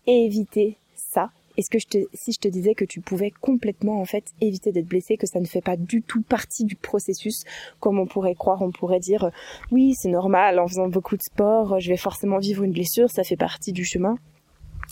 éviter 0.07 0.77
ça, 0.95 1.31
est-ce 1.57 1.69
que 1.69 1.79
je 1.79 1.87
te, 1.87 1.97
si 2.13 2.31
je 2.31 2.39
te 2.39 2.47
disais 2.47 2.73
que 2.75 2.85
tu 2.85 3.01
pouvais 3.01 3.31
complètement 3.31 3.99
en 3.99 4.05
fait 4.05 4.25
éviter 4.41 4.71
d'être 4.71 4.87
blessé, 4.87 5.17
que 5.17 5.27
ça 5.27 5.39
ne 5.39 5.45
fait 5.45 5.61
pas 5.61 5.77
du 5.77 6.01
tout 6.01 6.21
partie 6.21 6.65
du 6.65 6.75
processus, 6.75 7.43
comme 7.79 7.99
on 7.99 8.07
pourrait 8.07 8.35
croire, 8.35 8.61
on 8.61 8.71
pourrait 8.71 8.99
dire 8.99 9.29
oui 9.71 9.93
c'est 9.95 10.09
normal, 10.09 10.59
en 10.59 10.67
faisant 10.67 10.87
beaucoup 10.87 11.17
de 11.17 11.23
sport, 11.23 11.79
je 11.79 11.89
vais 11.89 11.97
forcément 11.97 12.39
vivre 12.39 12.63
une 12.63 12.71
blessure, 12.71 13.09
ça 13.09 13.23
fait 13.23 13.37
partie 13.37 13.71
du 13.71 13.85
chemin. 13.85 14.17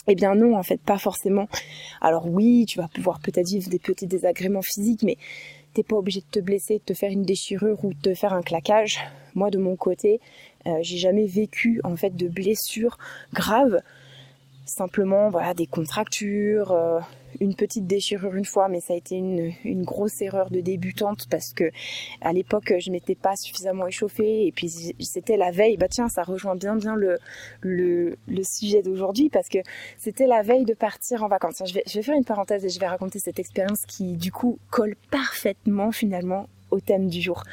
Eh 0.08 0.16
bien 0.16 0.36
non, 0.36 0.58
en 0.58 0.64
fait 0.64 0.82
pas 0.82 0.98
forcément. 0.98 1.48
Alors 2.00 2.28
oui, 2.28 2.66
tu 2.68 2.80
vas 2.80 2.88
pouvoir 2.88 3.20
peut-être 3.20 3.48
vivre 3.48 3.70
des 3.70 3.80
petits 3.80 4.08
désagréments 4.08 4.62
physiques, 4.62 5.04
mais 5.04 5.18
t'es 5.74 5.84
pas 5.84 5.96
obligé 5.96 6.22
de 6.22 6.26
te 6.32 6.40
blesser, 6.40 6.80
de 6.80 6.84
te 6.84 6.94
faire 6.94 7.12
une 7.12 7.24
déchirure 7.24 7.84
ou 7.84 7.94
de 7.94 8.00
te 8.00 8.14
faire 8.14 8.34
un 8.34 8.42
claquage. 8.42 9.00
Moi 9.36 9.50
de 9.50 9.58
mon 9.58 9.76
côté, 9.76 10.20
euh, 10.68 10.78
j'ai 10.82 10.98
jamais 10.98 11.26
vécu 11.26 11.82
en 11.84 11.96
fait 11.96 12.16
de 12.16 12.28
blessure 12.28 12.98
grave 13.34 13.82
simplement 14.72 15.30
voilà 15.30 15.54
des 15.54 15.68
contractures, 15.68 16.72
euh, 16.72 17.00
une 17.40 17.56
petite 17.56 17.86
déchirure 17.88 18.36
une 18.36 18.46
fois, 18.46 18.68
mais 18.70 18.80
ça 18.80 18.94
a 18.94 18.96
été 18.96 19.16
une, 19.16 19.84
grosse 19.84 20.22
erreur 20.22 20.50
de 20.50 20.62
débutante 20.62 21.28
parce 21.30 21.54
que 21.54 21.72
à 22.22 22.34
l'époque 22.34 22.74
je 22.80 22.92
m'étais 22.92 23.16
pas 23.16 23.36
suffisamment 23.36 23.88
échauffée 23.88 24.48
et 24.48 24.52
puis 24.52 24.70
c'était 25.00 25.38
la 25.38 25.52
veille. 25.52 25.78
Bah 25.78 25.88
tiens, 25.90 26.10
ça 26.10 26.24
rejoint 26.24 26.56
bien 26.56 26.76
bien 26.76 26.96
le 26.96 28.44
sujet 28.44 28.82
d'aujourd'hui 28.82 29.30
parce 29.30 29.50
que 29.50 29.60
c'était 29.98 30.28
la 30.28 30.42
veille 30.42 30.66
de 30.66 30.74
partir 30.74 31.24
en 31.24 31.28
vacances. 31.28 31.62
Je 31.66 31.74
vais, 31.74 31.84
je 31.88 31.96
vais 31.96 32.04
faire 32.04 32.16
une 32.16 32.26
parenthèse 32.26 32.66
et 32.66 32.70
je 32.70 32.80
vais 32.80 32.88
raconter 32.88 33.20
cette 33.20 33.40
expérience 33.40 33.86
qui 33.86 34.16
du 34.16 34.32
coup 34.32 34.60
colle 34.70 34.96
parfaitement 35.10 35.92
finalement 35.92 36.48
au 36.72 36.80
thème 36.80 37.08
du 37.08 37.22
jour. 37.22 37.44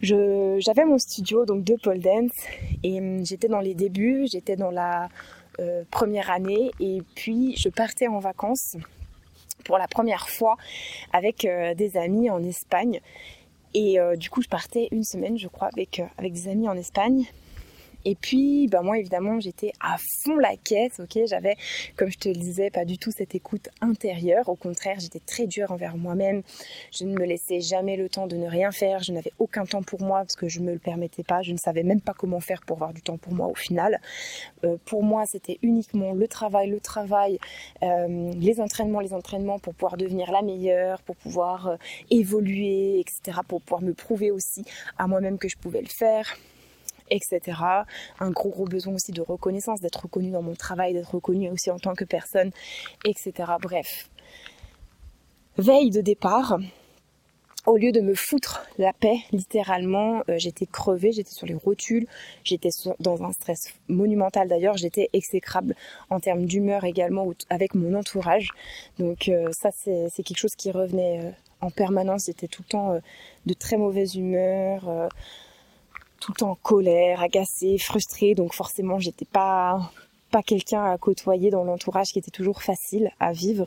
j'avais 0.00 0.84
mon 0.86 0.98
studio 0.98 1.44
donc 1.44 1.62
de 1.64 1.74
pole 1.74 2.00
dance 2.00 2.32
et 2.82 2.98
hum, 3.00 3.24
j'étais 3.24 3.48
dans 3.48 3.60
les 3.60 3.74
débuts, 3.74 4.26
j'étais 4.30 4.56
dans 4.56 4.70
la 4.70 5.08
euh, 5.60 5.84
première 5.90 6.30
année. 6.30 6.70
Et 6.80 7.02
puis 7.14 7.56
je 7.56 7.68
partais 7.68 8.08
en 8.08 8.18
vacances 8.18 8.76
pour 9.64 9.78
la 9.78 9.86
première 9.86 10.28
fois 10.28 10.56
avec 11.12 11.44
euh, 11.44 11.74
des 11.74 11.96
amis 11.96 12.30
en 12.30 12.42
Espagne. 12.42 13.00
Et 13.74 14.00
euh, 14.00 14.16
du 14.16 14.30
coup 14.30 14.42
je 14.42 14.48
partais 14.48 14.88
une 14.90 15.04
semaine 15.04 15.38
je 15.38 15.48
crois 15.48 15.68
avec, 15.68 16.02
avec 16.18 16.32
des 16.32 16.48
amis 16.48 16.68
en 16.68 16.76
Espagne 16.76 17.26
et 18.04 18.14
puis, 18.14 18.66
bah 18.68 18.82
moi 18.82 18.98
évidemment, 18.98 19.40
j'étais 19.40 19.72
à 19.80 19.96
fond 19.98 20.36
la 20.38 20.56
caisse, 20.56 21.00
ok? 21.00 21.18
J'avais, 21.26 21.56
comme 21.96 22.10
je 22.10 22.18
te 22.18 22.28
le 22.28 22.34
disais, 22.34 22.70
pas 22.70 22.84
du 22.84 22.98
tout 22.98 23.10
cette 23.10 23.34
écoute 23.34 23.68
intérieure. 23.80 24.48
Au 24.48 24.56
contraire, 24.56 24.96
j'étais 24.98 25.20
très 25.20 25.46
dure 25.46 25.70
envers 25.70 25.96
moi-même. 25.96 26.42
Je 26.92 27.04
ne 27.04 27.12
me 27.18 27.24
laissais 27.24 27.60
jamais 27.60 27.96
le 27.96 28.08
temps 28.08 28.26
de 28.26 28.36
ne 28.36 28.46
rien 28.46 28.72
faire. 28.72 29.02
Je 29.02 29.12
n'avais 29.12 29.32
aucun 29.38 29.66
temps 29.66 29.82
pour 29.82 30.00
moi 30.00 30.20
parce 30.20 30.36
que 30.36 30.48
je 30.48 30.60
me 30.60 30.72
le 30.72 30.78
permettais 30.78 31.22
pas. 31.22 31.42
Je 31.42 31.52
ne 31.52 31.58
savais 31.58 31.82
même 31.82 32.00
pas 32.00 32.14
comment 32.14 32.40
faire 32.40 32.62
pour 32.62 32.76
avoir 32.76 32.94
du 32.94 33.02
temps 33.02 33.18
pour 33.18 33.34
moi 33.34 33.48
au 33.48 33.54
final. 33.54 34.00
Euh, 34.64 34.76
pour 34.86 35.02
moi, 35.02 35.24
c'était 35.26 35.58
uniquement 35.62 36.12
le 36.12 36.26
travail, 36.26 36.70
le 36.70 36.80
travail, 36.80 37.38
euh, 37.82 38.32
les 38.34 38.60
entraînements, 38.60 39.00
les 39.00 39.12
entraînements 39.12 39.58
pour 39.58 39.74
pouvoir 39.74 39.96
devenir 39.96 40.32
la 40.32 40.42
meilleure, 40.42 41.02
pour 41.02 41.16
pouvoir 41.16 41.68
euh, 41.68 41.76
évoluer, 42.10 43.00
etc. 43.00 43.40
Pour 43.46 43.60
pouvoir 43.60 43.82
me 43.82 43.92
prouver 43.92 44.30
aussi 44.30 44.64
à 44.98 45.06
moi-même 45.06 45.38
que 45.38 45.48
je 45.48 45.56
pouvais 45.56 45.82
le 45.82 45.88
faire 45.88 46.36
etc. 47.10 47.40
Un 48.20 48.30
gros 48.30 48.50
gros 48.50 48.66
besoin 48.66 48.94
aussi 48.94 49.12
de 49.12 49.22
reconnaissance, 49.22 49.80
d'être 49.80 50.02
reconnu 50.02 50.30
dans 50.30 50.42
mon 50.42 50.54
travail, 50.54 50.92
d'être 50.92 51.14
reconnu 51.14 51.50
aussi 51.50 51.70
en 51.70 51.78
tant 51.78 51.94
que 51.94 52.04
personne, 52.04 52.50
etc. 53.04 53.32
Bref. 53.60 54.10
Veille 55.58 55.90
de 55.90 56.00
départ, 56.00 56.58
au 57.66 57.76
lieu 57.76 57.92
de 57.92 58.00
me 58.00 58.14
foutre 58.14 58.64
la 58.78 58.92
paix, 58.92 59.18
littéralement, 59.32 60.22
euh, 60.28 60.38
j'étais 60.38 60.66
crevée, 60.66 61.12
j'étais 61.12 61.32
sur 61.32 61.46
les 61.46 61.54
rotules, 61.54 62.06
j'étais 62.42 62.70
dans 63.00 63.22
un 63.22 63.32
stress 63.32 63.74
monumental 63.88 64.48
d'ailleurs, 64.48 64.76
j'étais 64.78 65.10
exécrable 65.12 65.74
en 66.08 66.20
termes 66.20 66.46
d'humeur 66.46 66.84
également 66.84 67.30
avec 67.50 67.74
mon 67.74 67.94
entourage. 67.94 68.48
Donc 68.98 69.28
euh, 69.28 69.50
ça 69.52 69.70
c'est 69.72 70.22
quelque 70.22 70.38
chose 70.38 70.54
qui 70.56 70.70
revenait 70.70 71.20
euh, 71.22 71.30
en 71.60 71.70
permanence, 71.70 72.24
j'étais 72.26 72.48
tout 72.48 72.62
le 72.66 72.70
temps 72.70 73.00
de 73.44 73.52
très 73.52 73.76
mauvaise 73.76 74.16
humeur 74.16 75.10
tout 76.20 76.44
en 76.44 76.54
colère, 76.54 77.22
agacée, 77.22 77.78
frustrée, 77.78 78.34
donc 78.34 78.54
forcément 78.54 78.98
j'étais 78.98 79.24
pas 79.24 79.90
pas 80.30 80.42
quelqu'un 80.42 80.84
à 80.84 80.96
côtoyer 80.96 81.50
dans 81.50 81.64
l'entourage 81.64 82.12
qui 82.12 82.20
était 82.20 82.30
toujours 82.30 82.62
facile 82.62 83.10
à 83.18 83.32
vivre. 83.32 83.66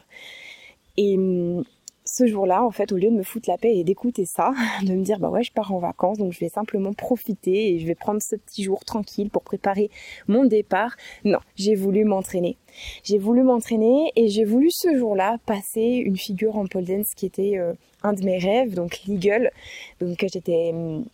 Et 0.98 1.18
hum, 1.18 1.64
ce 2.06 2.28
jour-là, 2.28 2.64
en 2.64 2.72
fait, 2.72 2.92
au 2.92 2.98
lieu 2.98 3.10
de 3.10 3.16
me 3.16 3.24
foutre 3.24 3.50
la 3.50 3.58
paix 3.58 3.76
et 3.76 3.84
d'écouter 3.84 4.26
ça, 4.26 4.54
de 4.84 4.94
me 4.94 5.04
dire 5.04 5.20
bah 5.20 5.30
ouais, 5.30 5.44
je 5.44 5.52
pars 5.52 5.74
en 5.74 5.80
vacances, 5.80 6.18
donc 6.18 6.34
je 6.34 6.40
vais 6.40 6.50
simplement 6.50 6.94
profiter 6.94 7.74
et 7.74 7.80
je 7.80 7.88
vais 7.88 7.96
prendre 7.96 8.22
ce 8.22 8.36
petit 8.36 8.64
jour 8.64 8.84
tranquille 8.86 9.30
pour 9.30 9.44
préparer 9.44 9.90
mon 10.28 10.46
départ. 10.46 10.96
Non, 11.24 11.40
j'ai 11.56 11.76
voulu 11.76 12.04
m'entraîner. 12.06 12.58
J'ai 13.04 13.18
voulu 13.18 13.44
m'entraîner 13.44 14.12
et 14.16 14.28
j'ai 14.30 14.46
voulu 14.46 14.70
ce 14.72 14.98
jour-là 14.98 15.38
passer 15.46 15.82
une 15.82 16.18
figure 16.18 16.58
en 16.58 16.66
pole 16.66 16.86
dance 16.86 17.14
qui 17.16 17.26
était 17.26 17.58
euh, 17.58 17.74
un 18.04 18.14
de 18.14 18.24
mes 18.24 18.38
rêves, 18.38 18.74
donc 18.74 19.02
l'eagle. 19.08 19.52
Donc 20.00 20.26
j'étais 20.32 20.72
hum, 20.74 21.06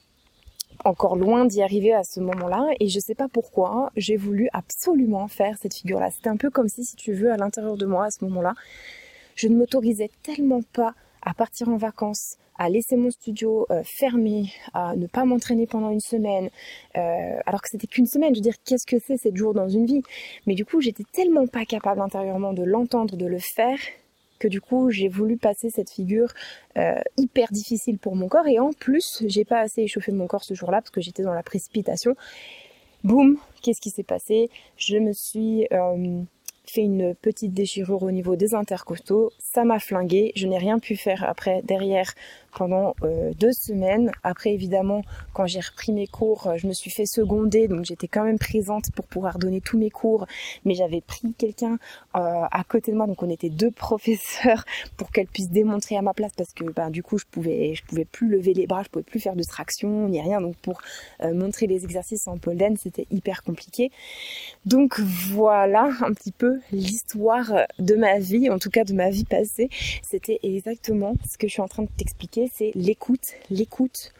encore 0.85 1.15
loin 1.15 1.45
d'y 1.45 1.61
arriver 1.61 1.93
à 1.93 2.03
ce 2.03 2.19
moment-là 2.19 2.67
et 2.79 2.87
je 2.87 2.99
sais 2.99 3.15
pas 3.15 3.27
pourquoi 3.27 3.91
j'ai 3.95 4.17
voulu 4.17 4.49
absolument 4.53 5.27
faire 5.27 5.57
cette 5.61 5.73
figure-là. 5.73 6.09
C'était 6.11 6.29
un 6.29 6.37
peu 6.37 6.49
comme 6.49 6.69
si, 6.69 6.85
si 6.85 6.95
tu 6.95 7.13
veux, 7.13 7.31
à 7.31 7.37
l'intérieur 7.37 7.77
de 7.77 7.85
moi 7.85 8.05
à 8.05 8.11
ce 8.11 8.23
moment-là, 8.25 8.53
je 9.35 9.47
ne 9.47 9.55
m'autorisais 9.55 10.09
tellement 10.23 10.61
pas 10.73 10.93
à 11.21 11.33
partir 11.33 11.69
en 11.69 11.77
vacances, 11.77 12.37
à 12.57 12.69
laisser 12.69 12.97
mon 12.97 13.09
studio 13.09 13.65
euh, 13.71 13.83
fermé, 13.85 14.51
à 14.73 14.95
ne 14.95 15.07
pas 15.07 15.25
m'entraîner 15.25 15.65
pendant 15.65 15.91
une 15.91 16.01
semaine, 16.01 16.49
euh, 16.97 17.39
alors 17.45 17.61
que 17.61 17.69
c'était 17.69 17.87
qu'une 17.87 18.05
semaine. 18.05 18.33
Je 18.33 18.39
veux 18.39 18.43
dire, 18.43 18.61
qu'est-ce 18.65 18.85
que 18.85 18.97
c'est 19.05 19.17
sept 19.17 19.35
jours 19.35 19.53
dans 19.53 19.69
une 19.69 19.85
vie? 19.85 20.01
Mais 20.45 20.55
du 20.55 20.65
coup, 20.65 20.81
j'étais 20.81 21.05
tellement 21.11 21.47
pas 21.47 21.65
capable 21.65 22.01
intérieurement 22.01 22.53
de 22.53 22.63
l'entendre, 22.63 23.15
de 23.15 23.25
le 23.25 23.39
faire, 23.39 23.77
que 24.39 24.47
du 24.47 24.61
coup 24.61 24.89
j'ai 24.89 25.07
voulu 25.07 25.37
passer 25.37 25.69
cette 25.69 25.89
figure 25.89 26.33
euh, 26.77 26.95
hyper 27.17 27.51
difficile 27.51 27.97
pour 27.97 28.15
mon 28.15 28.27
corps 28.27 28.47
et 28.47 28.59
en 28.59 28.71
plus 28.73 29.23
j'ai 29.27 29.45
pas 29.45 29.59
assez 29.59 29.83
échauffé 29.83 30.11
mon 30.11 30.27
corps 30.27 30.43
ce 30.43 30.53
jour-là 30.53 30.81
parce 30.81 30.91
que 30.91 31.01
j'étais 31.01 31.23
dans 31.23 31.33
la 31.33 31.43
précipitation. 31.43 32.15
Boum, 33.03 33.37
qu'est-ce 33.61 33.79
qui 33.79 33.91
s'est 33.91 34.03
passé? 34.03 34.49
Je 34.75 34.97
me 34.97 35.13
suis 35.13 35.67
euh, 35.71 36.23
fait 36.69 36.81
une 36.81 37.15
petite 37.15 37.53
déchirure 37.53 38.03
au 38.03 38.11
niveau 38.11 38.35
des 38.35 38.53
intercostaux, 38.53 39.31
ça 39.39 39.63
m'a 39.63 39.79
flingué, 39.79 40.31
je 40.35 40.47
n'ai 40.47 40.57
rien 40.57 40.79
pu 40.79 40.95
faire 40.95 41.23
après 41.27 41.61
derrière 41.63 42.13
pendant 42.55 42.95
euh, 43.03 43.31
deux 43.39 43.51
semaines. 43.51 44.11
Après, 44.23 44.51
évidemment, 44.51 45.01
quand 45.33 45.45
j'ai 45.45 45.59
repris 45.59 45.91
mes 45.91 46.07
cours, 46.07 46.47
euh, 46.47 46.57
je 46.57 46.67
me 46.67 46.73
suis 46.73 46.89
fait 46.89 47.05
seconder, 47.05 47.67
donc 47.67 47.85
j'étais 47.85 48.07
quand 48.07 48.23
même 48.23 48.39
présente 48.39 48.91
pour 48.91 49.05
pouvoir 49.05 49.39
donner 49.39 49.61
tous 49.61 49.77
mes 49.77 49.89
cours. 49.89 50.25
Mais 50.65 50.73
j'avais 50.73 51.01
pris 51.01 51.33
quelqu'un 51.37 51.77
euh, 52.15 52.45
à 52.51 52.63
côté 52.67 52.91
de 52.91 52.97
moi, 52.97 53.07
donc 53.07 53.21
on 53.21 53.29
était 53.29 53.49
deux 53.49 53.71
professeurs 53.79 54.65
pour 54.97 55.11
qu'elle 55.11 55.27
puisse 55.27 55.49
démontrer 55.49 55.97
à 55.97 56.01
ma 56.01 56.13
place, 56.13 56.31
parce 56.35 56.53
que 56.53 56.63
ben, 56.63 56.89
du 56.89 57.03
coup, 57.03 57.17
je 57.17 57.25
pouvais, 57.29 57.75
je 57.75 57.83
pouvais 57.83 58.05
plus 58.05 58.29
lever 58.29 58.53
les 58.53 58.67
bras, 58.67 58.83
je 58.83 58.89
pouvais 58.89 59.03
plus 59.03 59.19
faire 59.19 59.35
de 59.35 59.43
traction 59.43 60.07
ni 60.09 60.21
rien. 60.21 60.41
Donc 60.41 60.55
pour 60.57 60.81
montrer 61.21 61.67
les 61.67 61.83
exercices 61.83 62.27
en 62.27 62.37
dance, 62.37 62.79
c'était 62.83 63.07
hyper 63.11 63.43
compliqué. 63.43 63.91
Donc 64.65 64.99
voilà 64.99 65.89
un 66.01 66.13
petit 66.13 66.31
peu 66.31 66.58
l'histoire 66.71 67.67
de 67.79 67.95
ma 67.95 68.19
vie, 68.19 68.49
en 68.49 68.59
tout 68.59 68.69
cas 68.69 68.83
de 68.83 68.93
ma 68.93 69.09
vie 69.09 69.25
passée. 69.25 69.69
C'était 70.03 70.39
exactement 70.43 71.15
ce 71.29 71.37
que 71.37 71.47
je 71.47 71.53
suis 71.53 71.61
en 71.61 71.67
train 71.67 71.83
de 71.83 71.89
t'expliquer 71.97 72.49
c'est 72.53 72.71
l'écoute, 72.75 73.33
l'écoute 73.49 74.11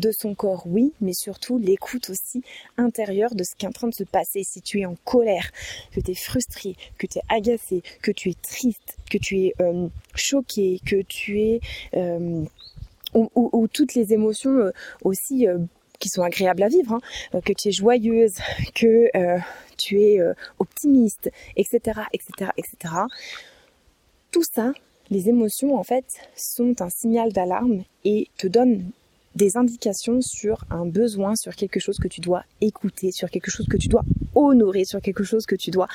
de 0.00 0.10
son 0.12 0.34
corps, 0.34 0.62
oui, 0.66 0.92
mais 1.00 1.12
surtout 1.12 1.58
l'écoute 1.58 2.10
aussi 2.10 2.42
intérieure 2.76 3.34
de 3.34 3.44
ce 3.44 3.54
qui 3.56 3.66
est 3.66 3.68
en 3.68 3.72
train 3.72 3.88
de 3.88 3.94
se 3.94 4.04
passer. 4.04 4.42
Si 4.42 4.62
tu 4.62 4.80
es 4.80 4.86
en 4.86 4.96
colère, 5.04 5.50
que 5.92 6.00
tu 6.00 6.12
es 6.12 6.14
frustré, 6.14 6.74
que 6.98 7.06
tu 7.06 7.18
es 7.18 7.22
agacé, 7.28 7.82
que 8.02 8.10
tu 8.10 8.30
es 8.30 8.34
triste, 8.34 8.96
que 9.10 9.18
tu 9.18 9.38
es 9.38 9.54
euh, 9.60 9.88
choqué, 10.14 10.80
que 10.84 11.02
tu 11.02 11.40
es... 11.40 11.60
Euh, 11.94 12.44
ou, 13.12 13.66
toutes 13.66 13.94
les 13.96 14.12
émotions 14.12 14.56
euh, 14.56 14.70
aussi 15.02 15.46
qui 16.00 16.08
sont 16.08 16.22
agréables 16.22 16.62
à 16.62 16.68
vivre, 16.68 16.98
hein, 17.32 17.40
que 17.44 17.52
tu 17.52 17.68
es 17.68 17.72
joyeuse, 17.72 18.34
que 18.74 19.08
tu 19.76 20.00
es 20.00 20.18
optimiste, 20.58 21.30
etc., 21.56 22.00
etc., 22.12 22.50
etc. 22.56 22.94
Tout 24.32 24.44
ça, 24.44 24.72
les 25.10 25.28
émotions, 25.28 25.76
en 25.76 25.84
fait, 25.84 26.06
sont 26.36 26.80
un 26.80 26.90
signal 26.90 27.32
d'alarme 27.32 27.84
et 28.04 28.28
te 28.36 28.46
donnent 28.46 28.90
des 29.34 29.56
indications 29.56 30.20
sur 30.20 30.64
un 30.70 30.86
besoin, 30.86 31.36
sur 31.36 31.54
quelque 31.54 31.80
chose 31.80 31.98
que 31.98 32.08
tu 32.08 32.20
dois 32.20 32.44
écouter, 32.60 33.12
sur 33.12 33.30
quelque 33.30 33.50
chose 33.50 33.66
que 33.66 33.76
tu 33.76 33.88
dois 33.88 34.04
honorer, 34.34 34.84
sur 34.84 35.00
quelque 35.00 35.24
chose 35.24 35.46
que 35.46 35.54
tu 35.54 35.70
dois 35.70 35.88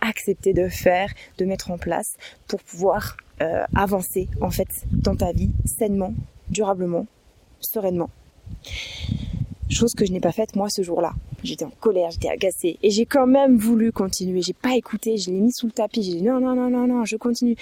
accepter 0.00 0.52
de 0.52 0.68
faire, 0.68 1.12
de 1.38 1.44
mettre 1.44 1.70
en 1.70 1.78
place 1.78 2.16
pour 2.48 2.60
pouvoir 2.62 3.16
euh, 3.40 3.64
avancer 3.74 4.28
en 4.40 4.50
fait 4.50 4.68
dans 4.92 5.16
ta 5.16 5.32
vie 5.32 5.50
sainement, 5.64 6.12
durablement, 6.48 7.06
sereinement. 7.60 8.10
Chose 9.68 9.94
que 9.94 10.06
je 10.06 10.12
n'ai 10.12 10.20
pas 10.20 10.32
faite 10.32 10.54
moi 10.54 10.68
ce 10.68 10.82
jour-là. 10.82 11.12
J'étais 11.42 11.64
en 11.64 11.72
colère, 11.80 12.10
j'étais 12.10 12.28
agacée 12.28 12.78
et 12.82 12.90
j'ai 12.90 13.04
quand 13.04 13.26
même 13.26 13.56
voulu 13.56 13.92
continuer. 13.92 14.40
J'ai 14.42 14.52
pas 14.52 14.76
écouté, 14.76 15.16
je 15.16 15.30
l'ai 15.30 15.40
mis 15.40 15.52
sous 15.52 15.66
le 15.66 15.72
tapis. 15.72 16.02
J'ai 16.02 16.14
dit 16.14 16.22
non 16.22 16.40
non 16.40 16.54
non 16.54 16.70
non 16.70 16.86
non, 16.86 17.04
je 17.04 17.16
continue. 17.16 17.56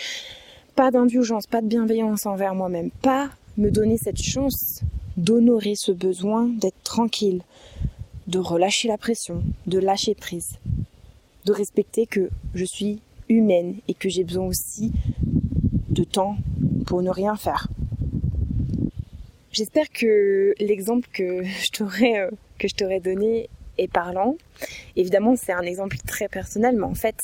Pas 0.77 0.91
d'indulgence, 0.91 1.47
pas 1.47 1.63
de 1.63 1.67
bienveillance 1.67 2.27
envers 2.27 2.55
moi-même, 2.55 2.91
pas 2.91 3.31
me 3.57 3.71
donner 3.71 3.97
cette 3.97 4.21
chance 4.21 4.83
d'honorer 5.17 5.75
ce 5.77 5.93
besoin 5.93 6.49
d'être 6.49 6.83
tranquille, 6.83 7.43
de 8.27 8.39
relâcher 8.39 8.89
la 8.89 8.99
pression, 8.99 9.43
de 9.67 9.79
lâcher 9.79 10.15
prise, 10.15 10.59
de 11.45 11.53
respecter 11.53 12.07
que 12.07 12.29
je 12.55 12.65
suis 12.65 13.01
humaine 13.29 13.77
et 13.89 13.95
que 13.95 14.09
j'ai 14.09 14.25
besoin 14.25 14.47
aussi 14.47 14.93
de 15.91 16.05
temps 16.05 16.37
pour 16.87 17.03
ne 17.03 17.11
rien 17.11 17.37
faire. 17.37 17.69
J'espère 19.55 19.89
que 19.89 20.53
l'exemple 20.59 21.09
que 21.13 21.45
je 21.45 21.71
t'aurais 21.71 22.19
euh, 22.19 22.31
que 22.59 22.67
je 22.67 22.75
t'aurais 22.75 22.99
donné 22.99 23.49
est 23.79 23.87
parlant. 23.87 24.37
Évidemment, 24.97 25.37
c'est 25.37 25.53
un 25.53 25.63
exemple 25.63 25.97
très 26.05 26.27
personnel, 26.27 26.75
mais 26.77 26.83
en 26.83 26.95
fait, 26.95 27.15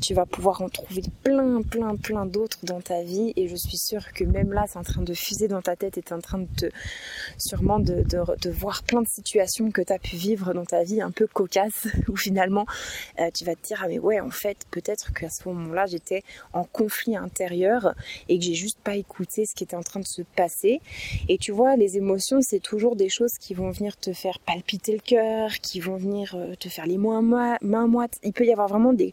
tu 0.00 0.14
vas 0.14 0.26
pouvoir 0.26 0.62
en 0.62 0.68
trouver 0.68 1.02
plein, 1.22 1.62
plein, 1.62 1.96
plein 1.96 2.26
d'autres 2.26 2.58
dans 2.62 2.80
ta 2.80 3.02
vie. 3.02 3.32
Et 3.36 3.48
je 3.48 3.56
suis 3.56 3.76
sûre 3.76 4.12
que 4.12 4.24
même 4.24 4.52
là, 4.52 4.64
c'est 4.68 4.78
en 4.78 4.82
train 4.82 5.02
de 5.02 5.14
fuser 5.14 5.48
dans 5.48 5.62
ta 5.62 5.76
tête 5.76 5.98
et 5.98 6.02
tu 6.02 6.08
es 6.08 6.12
en 6.12 6.20
train 6.20 6.38
de 6.38 6.48
te, 6.56 6.66
sûrement 7.36 7.78
de, 7.78 8.02
de, 8.02 8.50
voir 8.50 8.82
plein 8.82 9.02
de 9.02 9.08
situations 9.08 9.70
que 9.70 9.82
tu 9.82 9.92
as 9.92 9.98
pu 9.98 10.16
vivre 10.16 10.52
dans 10.54 10.64
ta 10.64 10.82
vie 10.82 11.00
un 11.00 11.10
peu 11.10 11.26
cocasse 11.26 11.86
où 12.08 12.16
finalement 12.16 12.66
euh, 13.20 13.30
tu 13.32 13.44
vas 13.44 13.54
te 13.54 13.66
dire, 13.66 13.80
ah 13.82 13.88
mais 13.88 13.98
ouais, 13.98 14.20
en 14.20 14.30
fait, 14.30 14.58
peut-être 14.70 15.12
qu'à 15.12 15.30
ce 15.30 15.48
moment-là, 15.48 15.86
j'étais 15.86 16.22
en 16.52 16.64
conflit 16.64 17.16
intérieur 17.16 17.94
et 18.28 18.38
que 18.38 18.44
j'ai 18.44 18.54
juste 18.54 18.78
pas 18.80 18.96
écouté 18.96 19.44
ce 19.46 19.54
qui 19.54 19.64
était 19.64 19.76
en 19.76 19.82
train 19.82 20.00
de 20.00 20.06
se 20.06 20.22
passer. 20.22 20.80
Et 21.28 21.38
tu 21.38 21.52
vois, 21.52 21.76
les 21.76 21.96
émotions, 21.96 22.38
c'est 22.40 22.60
toujours 22.60 22.96
des 22.96 23.08
choses 23.08 23.34
qui 23.40 23.54
vont 23.54 23.70
venir 23.70 23.96
te 23.96 24.12
faire 24.12 24.38
palpiter 24.40 24.92
le 24.92 25.00
cœur, 25.00 25.50
qui 25.60 25.80
vont 25.80 25.96
venir 25.96 26.34
euh, 26.34 26.54
te 26.58 26.68
faire 26.68 26.86
les 26.86 26.98
mains 26.98 27.20
moites. 27.86 28.18
Il 28.22 28.32
peut 28.32 28.44
y 28.44 28.52
avoir 28.52 28.68
vraiment 28.68 28.92
des, 28.92 29.12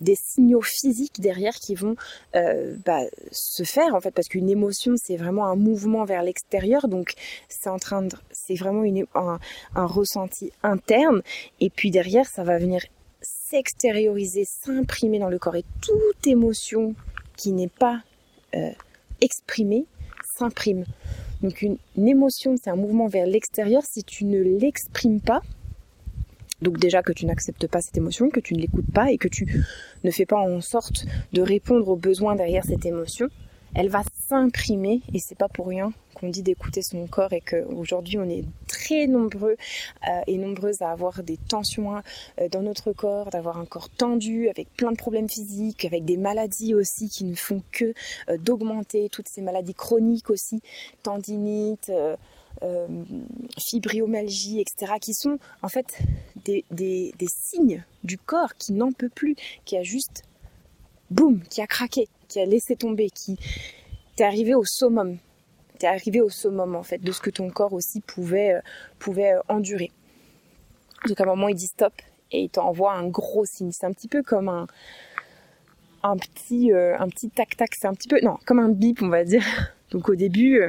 des 0.00 0.13
signaux 0.16 0.62
physiques 0.62 1.20
derrière 1.20 1.54
qui 1.54 1.74
vont 1.74 1.96
euh, 2.34 2.76
bah, 2.84 3.00
se 3.32 3.62
faire 3.64 3.94
en 3.94 4.00
fait 4.00 4.10
parce 4.10 4.28
qu'une 4.28 4.50
émotion 4.50 4.94
c'est 4.96 5.16
vraiment 5.16 5.46
un 5.46 5.56
mouvement 5.56 6.04
vers 6.04 6.22
l'extérieur 6.22 6.88
donc 6.88 7.14
c'est 7.48 7.68
en 7.68 7.78
train 7.78 8.06
c'est 8.30 8.54
vraiment 8.54 8.84
une, 8.84 9.06
un, 9.14 9.38
un 9.74 9.86
ressenti 9.86 10.52
interne. 10.62 11.22
Et 11.60 11.70
puis 11.70 11.90
derrière, 11.90 12.26
ça 12.26 12.44
va 12.44 12.58
venir 12.58 12.82
s'extérioriser, 13.20 14.44
s'imprimer 14.44 15.18
dans 15.18 15.28
le 15.28 15.38
corps. 15.38 15.56
Et 15.56 15.64
toute 15.80 16.26
émotion 16.26 16.94
qui 17.36 17.52
n'est 17.52 17.68
pas 17.68 18.02
euh, 18.54 18.70
exprimée 19.20 19.86
s'imprime. 20.36 20.84
Donc 21.42 21.62
une, 21.62 21.78
émotion, 21.96 22.56
c'est 22.62 22.70
un 22.70 22.76
mouvement 22.76 23.06
vers 23.06 23.26
l'extérieur. 23.26 23.82
Si 23.84 24.02
tu 24.02 24.24
ne 24.24 24.40
l'exprimes 24.40 25.20
pas, 25.20 25.42
donc 26.64 26.78
déjà 26.78 27.02
que 27.02 27.12
tu 27.12 27.26
n'acceptes 27.26 27.68
pas 27.68 27.82
cette 27.82 27.96
émotion, 27.96 28.30
que 28.30 28.40
tu 28.40 28.54
ne 28.54 28.60
l'écoutes 28.60 28.90
pas 28.92 29.12
et 29.12 29.18
que 29.18 29.28
tu 29.28 29.64
ne 30.02 30.10
fais 30.10 30.26
pas 30.26 30.38
en 30.38 30.60
sorte 30.60 31.04
de 31.32 31.42
répondre 31.42 31.86
aux 31.88 31.96
besoins 31.96 32.34
derrière 32.34 32.64
cette 32.64 32.86
émotion, 32.86 33.28
elle 33.74 33.90
va 33.90 34.02
s'imprimer 34.28 35.02
et 35.12 35.18
c'est 35.18 35.36
pas 35.36 35.48
pour 35.48 35.66
rien 35.66 35.92
qu'on 36.14 36.28
dit 36.28 36.42
d'écouter 36.42 36.82
son 36.82 37.06
corps 37.06 37.32
et 37.32 37.40
qu'aujourd'hui 37.40 38.18
on 38.18 38.28
est 38.28 38.44
très 38.68 39.06
nombreux 39.06 39.56
euh, 40.08 40.20
et 40.26 40.38
nombreuses 40.38 40.82
à 40.82 40.90
avoir 40.90 41.22
des 41.22 41.36
tensions 41.36 41.96
euh, 41.96 42.48
dans 42.48 42.62
notre 42.62 42.92
corps, 42.92 43.30
d'avoir 43.30 43.58
un 43.58 43.66
corps 43.66 43.88
tendu 43.90 44.48
avec 44.48 44.68
plein 44.76 44.92
de 44.92 44.96
problèmes 44.96 45.28
physiques, 45.28 45.84
avec 45.84 46.04
des 46.04 46.16
maladies 46.16 46.74
aussi 46.74 47.08
qui 47.08 47.24
ne 47.24 47.34
font 47.34 47.62
que 47.72 47.92
euh, 48.28 48.38
d'augmenter, 48.38 49.08
toutes 49.10 49.28
ces 49.28 49.42
maladies 49.42 49.74
chroniques 49.74 50.30
aussi, 50.30 50.60
tendinite, 51.02 51.90
fibromyalgie, 53.58 54.60
etc., 54.60 54.94
qui 55.00 55.12
sont 55.12 55.38
en 55.62 55.68
fait 55.68 55.98
des, 56.44 56.64
des 56.70 57.12
signes 57.28 57.84
du 58.04 58.16
corps 58.16 58.54
qui 58.56 58.72
n'en 58.72 58.92
peut 58.92 59.08
plus, 59.08 59.34
qui 59.64 59.76
a 59.76 59.82
juste 59.82 60.22
boum, 61.10 61.42
qui 61.50 61.60
a 61.60 61.66
craqué, 61.66 62.08
qui 62.28 62.40
a 62.40 62.46
laissé 62.46 62.76
tomber, 62.76 63.10
qui 63.10 63.36
t'est 64.16 64.24
arrivé 64.24 64.54
au 64.54 64.64
summum. 64.64 65.18
T'es 65.78 65.86
arrivé 65.86 66.20
au 66.20 66.30
summum 66.30 66.76
en 66.76 66.82
fait 66.82 66.98
de 66.98 67.12
ce 67.12 67.20
que 67.20 67.30
ton 67.30 67.50
corps 67.50 67.72
aussi 67.72 68.00
pouvait, 68.00 68.54
euh, 68.54 68.60
pouvait 68.98 69.34
euh, 69.34 69.40
endurer. 69.48 69.90
Donc 71.08 71.20
à 71.20 71.24
un 71.24 71.26
moment 71.26 71.48
il 71.48 71.56
dit 71.56 71.66
stop 71.66 71.92
et 72.30 72.42
il 72.42 72.50
t'envoie 72.50 72.94
un 72.94 73.08
gros 73.08 73.44
signe. 73.44 73.72
C'est 73.72 73.86
un 73.86 73.92
petit 73.92 74.08
peu 74.08 74.22
comme 74.22 74.48
un, 74.48 74.66
un 76.02 76.16
petit, 76.16 76.72
euh, 76.72 76.96
un 76.98 77.08
petit 77.08 77.30
tac 77.30 77.56
tac. 77.56 77.74
C'est 77.74 77.86
un 77.86 77.94
petit 77.94 78.08
peu 78.08 78.20
non 78.22 78.38
comme 78.46 78.60
un 78.60 78.68
bip 78.68 79.02
on 79.02 79.08
va 79.08 79.24
dire. 79.24 79.44
Donc 79.90 80.08
au 80.08 80.14
début 80.14 80.60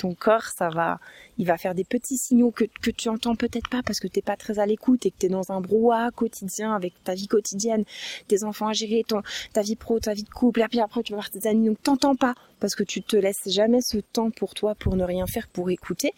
ton 0.00 0.14
corps, 0.14 0.44
ça 0.56 0.70
va, 0.70 0.98
il 1.36 1.46
va 1.46 1.58
faire 1.58 1.74
des 1.74 1.84
petits 1.84 2.16
signaux 2.16 2.50
que, 2.50 2.64
tu 2.90 3.08
entends 3.10 3.36
peut-être 3.36 3.68
pas 3.68 3.82
parce 3.82 4.00
que 4.00 4.08
t'es 4.08 4.22
pas 4.22 4.36
très 4.36 4.58
à 4.58 4.64
l'écoute 4.64 5.04
et 5.04 5.10
que 5.10 5.16
tu 5.18 5.26
es 5.26 5.28
dans 5.28 5.52
un 5.52 5.60
brouhaha 5.60 6.10
quotidien 6.10 6.74
avec 6.74 6.94
ta 7.04 7.14
vie 7.14 7.28
quotidienne, 7.28 7.84
tes 8.26 8.42
enfants 8.42 8.68
à 8.68 8.72
gérer, 8.72 9.04
ta 9.52 9.60
vie 9.60 9.76
pro, 9.76 10.00
ta 10.00 10.14
vie 10.14 10.22
de 10.22 10.30
couple, 10.30 10.62
et 10.62 10.68
puis 10.68 10.80
après 10.80 11.02
tu 11.02 11.12
vas 11.12 11.18
voir 11.18 11.30
tes 11.30 11.46
amis, 11.46 11.66
donc 11.66 11.82
t'entends 11.82 12.16
pas 12.16 12.34
parce 12.60 12.74
que 12.74 12.82
tu 12.82 13.02
te 13.02 13.16
laisses 13.16 13.48
jamais 13.48 13.82
ce 13.82 13.98
temps 13.98 14.30
pour 14.30 14.54
toi 14.54 14.74
pour 14.74 14.96
ne 14.96 15.04
rien 15.04 15.26
faire, 15.26 15.48
pour 15.48 15.68
écouter. 15.68 16.12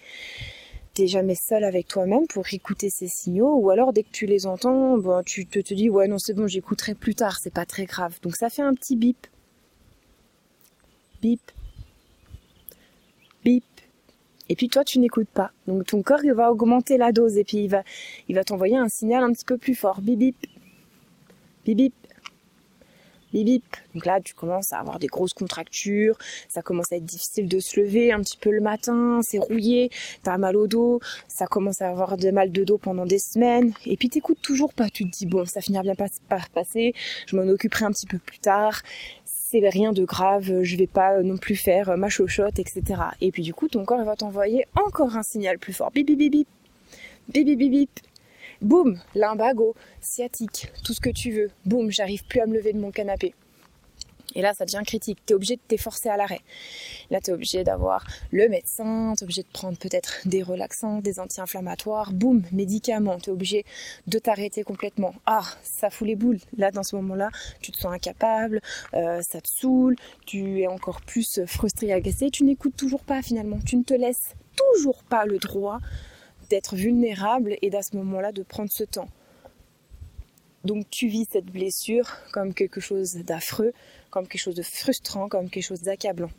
T'es 0.94 1.08
jamais 1.08 1.34
seul 1.34 1.64
avec 1.64 1.88
toi-même 1.88 2.26
pour 2.28 2.44
écouter 2.52 2.88
ces 2.88 3.08
signaux, 3.08 3.56
ou 3.56 3.70
alors 3.70 3.92
dès 3.92 4.04
que 4.04 4.12
tu 4.12 4.26
les 4.26 4.46
entends, 4.46 4.96
bon, 4.96 5.24
tu 5.24 5.46
te, 5.46 5.58
te 5.58 5.74
dis 5.74 5.90
ouais 5.90 6.06
non 6.06 6.18
c'est 6.18 6.34
bon 6.34 6.46
j'écouterai 6.46 6.94
plus 6.94 7.16
tard, 7.16 7.38
c'est 7.42 7.52
pas 7.52 7.66
très 7.66 7.86
grave. 7.86 8.16
Donc 8.22 8.36
ça 8.36 8.48
fait 8.48 8.62
un 8.62 8.74
petit 8.74 8.94
bip, 8.94 9.26
bip, 11.20 11.40
bip, 13.44 13.64
et 14.48 14.56
puis 14.56 14.68
toi, 14.68 14.84
tu 14.84 14.98
n'écoutes 14.98 15.28
pas. 15.28 15.52
Donc 15.66 15.86
ton 15.86 16.02
corps, 16.02 16.20
va 16.34 16.50
augmenter 16.50 16.96
la 16.96 17.12
dose 17.12 17.36
et 17.36 17.44
puis 17.44 17.58
il 17.58 17.68
va, 17.68 17.82
il 18.28 18.34
va 18.34 18.44
t'envoyer 18.44 18.76
un 18.76 18.88
signal 18.88 19.22
un 19.24 19.32
petit 19.32 19.44
peu 19.44 19.58
plus 19.58 19.74
fort. 19.74 20.00
Bip 20.00 20.18
bip. 20.18 20.36
Bip 21.64 21.76
bip. 21.76 21.94
Bip 23.32 23.44
bip. 23.46 23.64
Donc 23.94 24.04
là, 24.04 24.20
tu 24.20 24.34
commences 24.34 24.72
à 24.72 24.78
avoir 24.78 24.98
des 24.98 25.06
grosses 25.06 25.32
contractures. 25.32 26.18
Ça 26.48 26.60
commence 26.60 26.92
à 26.92 26.96
être 26.96 27.04
difficile 27.04 27.48
de 27.48 27.60
se 27.60 27.80
lever 27.80 28.12
un 28.12 28.20
petit 28.20 28.36
peu 28.36 28.50
le 28.50 28.60
matin. 28.60 29.20
C'est 29.22 29.38
rouillé. 29.38 29.90
T'as 30.22 30.38
mal 30.38 30.56
au 30.56 30.66
dos. 30.66 31.00
Ça 31.28 31.46
commence 31.46 31.80
à 31.80 31.88
avoir 31.88 32.16
de 32.16 32.30
mal 32.30 32.52
de 32.52 32.64
dos 32.64 32.78
pendant 32.78 33.06
des 33.06 33.18
semaines. 33.18 33.72
Et 33.86 33.96
puis 33.96 34.08
t'écoutes 34.08 34.42
toujours 34.42 34.74
pas. 34.74 34.90
Tu 34.90 35.04
te 35.04 35.10
dis, 35.10 35.26
bon, 35.26 35.46
ça 35.46 35.60
finira 35.60 35.82
bien 35.82 35.94
par 36.28 36.50
passer. 36.50 36.94
Je 37.26 37.36
m'en 37.36 37.48
occuperai 37.48 37.84
un 37.84 37.92
petit 37.92 38.06
peu 38.06 38.18
plus 38.18 38.38
tard 38.38 38.82
c'est 39.52 39.68
rien 39.68 39.92
de 39.92 40.04
grave, 40.06 40.62
je 40.62 40.76
vais 40.76 40.86
pas 40.86 41.22
non 41.22 41.36
plus 41.36 41.56
faire 41.56 41.94
ma 41.98 42.08
chochotte, 42.08 42.58
etc. 42.58 42.82
Et 43.20 43.30
puis 43.30 43.42
du 43.42 43.52
coup, 43.52 43.68
ton 43.68 43.84
corps 43.84 44.02
va 44.02 44.16
t'envoyer 44.16 44.64
encore 44.74 45.14
un 45.14 45.22
signal 45.22 45.58
plus 45.58 45.74
fort. 45.74 45.90
Bip 45.90 46.06
bip 46.06 46.18
bip 46.18 46.32
bip. 46.32 46.48
Bip 47.28 47.44
bip 47.44 47.58
bip 47.58 47.70
bip. 47.70 47.90
Boum, 48.62 48.98
lumbago, 49.14 49.74
sciatique, 50.00 50.72
tout 50.84 50.94
ce 50.94 51.00
que 51.00 51.10
tu 51.10 51.32
veux. 51.32 51.50
Boum, 51.66 51.90
j'arrive 51.90 52.24
plus 52.24 52.40
à 52.40 52.46
me 52.46 52.54
lever 52.54 52.72
de 52.72 52.78
mon 52.78 52.92
canapé. 52.92 53.34
Et 54.34 54.42
là, 54.42 54.54
ça 54.54 54.64
devient 54.64 54.82
critique. 54.84 55.18
Tu 55.26 55.32
es 55.32 55.36
obligé 55.36 55.56
de 55.56 55.60
t'efforcer 55.66 56.08
à 56.08 56.16
l'arrêt. 56.16 56.40
Là, 57.10 57.20
tu 57.20 57.30
es 57.30 57.34
obligé 57.34 57.64
d'avoir 57.64 58.04
le 58.30 58.48
médecin, 58.48 59.14
tu 59.16 59.22
es 59.22 59.24
obligé 59.24 59.42
de 59.42 59.48
prendre 59.52 59.78
peut-être 59.78 60.20
des 60.26 60.42
relaxants, 60.42 60.98
des 61.00 61.20
anti-inflammatoires, 61.20 62.12
boum, 62.12 62.42
médicaments. 62.52 63.18
Tu 63.18 63.30
es 63.30 63.32
obligé 63.32 63.64
de 64.06 64.18
t'arrêter 64.18 64.62
complètement. 64.62 65.14
Ah, 65.26 65.44
ça 65.62 65.90
fout 65.90 66.06
les 66.06 66.16
boules. 66.16 66.38
Là, 66.56 66.70
dans 66.70 66.82
ce 66.82 66.96
moment-là, 66.96 67.30
tu 67.60 67.72
te 67.72 67.78
sens 67.78 67.92
incapable, 67.92 68.60
euh, 68.94 69.20
ça 69.22 69.40
te 69.40 69.48
saoule, 69.48 69.96
tu 70.26 70.60
es 70.60 70.66
encore 70.66 71.00
plus 71.02 71.40
frustré, 71.46 71.92
agacé. 71.92 72.30
Tu 72.30 72.44
n'écoutes 72.44 72.76
toujours 72.76 73.02
pas 73.02 73.22
finalement. 73.22 73.58
Tu 73.64 73.76
ne 73.76 73.82
te 73.82 73.94
laisses 73.94 74.34
toujours 74.56 75.02
pas 75.04 75.24
le 75.24 75.38
droit 75.38 75.78
d'être 76.50 76.76
vulnérable 76.76 77.56
et 77.62 77.70
d'à 77.70 77.82
ce 77.82 77.96
moment-là 77.96 78.32
de 78.32 78.42
prendre 78.42 78.70
ce 78.70 78.84
temps. 78.84 79.08
Donc 80.64 80.88
tu 80.90 81.08
vis 81.08 81.26
cette 81.30 81.46
blessure 81.46 82.08
comme 82.32 82.54
quelque 82.54 82.80
chose 82.80 83.14
d'affreux, 83.14 83.72
comme 84.10 84.28
quelque 84.28 84.40
chose 84.40 84.54
de 84.54 84.62
frustrant, 84.62 85.28
comme 85.28 85.50
quelque 85.50 85.64
chose 85.64 85.82
d'accablant. 85.82 86.30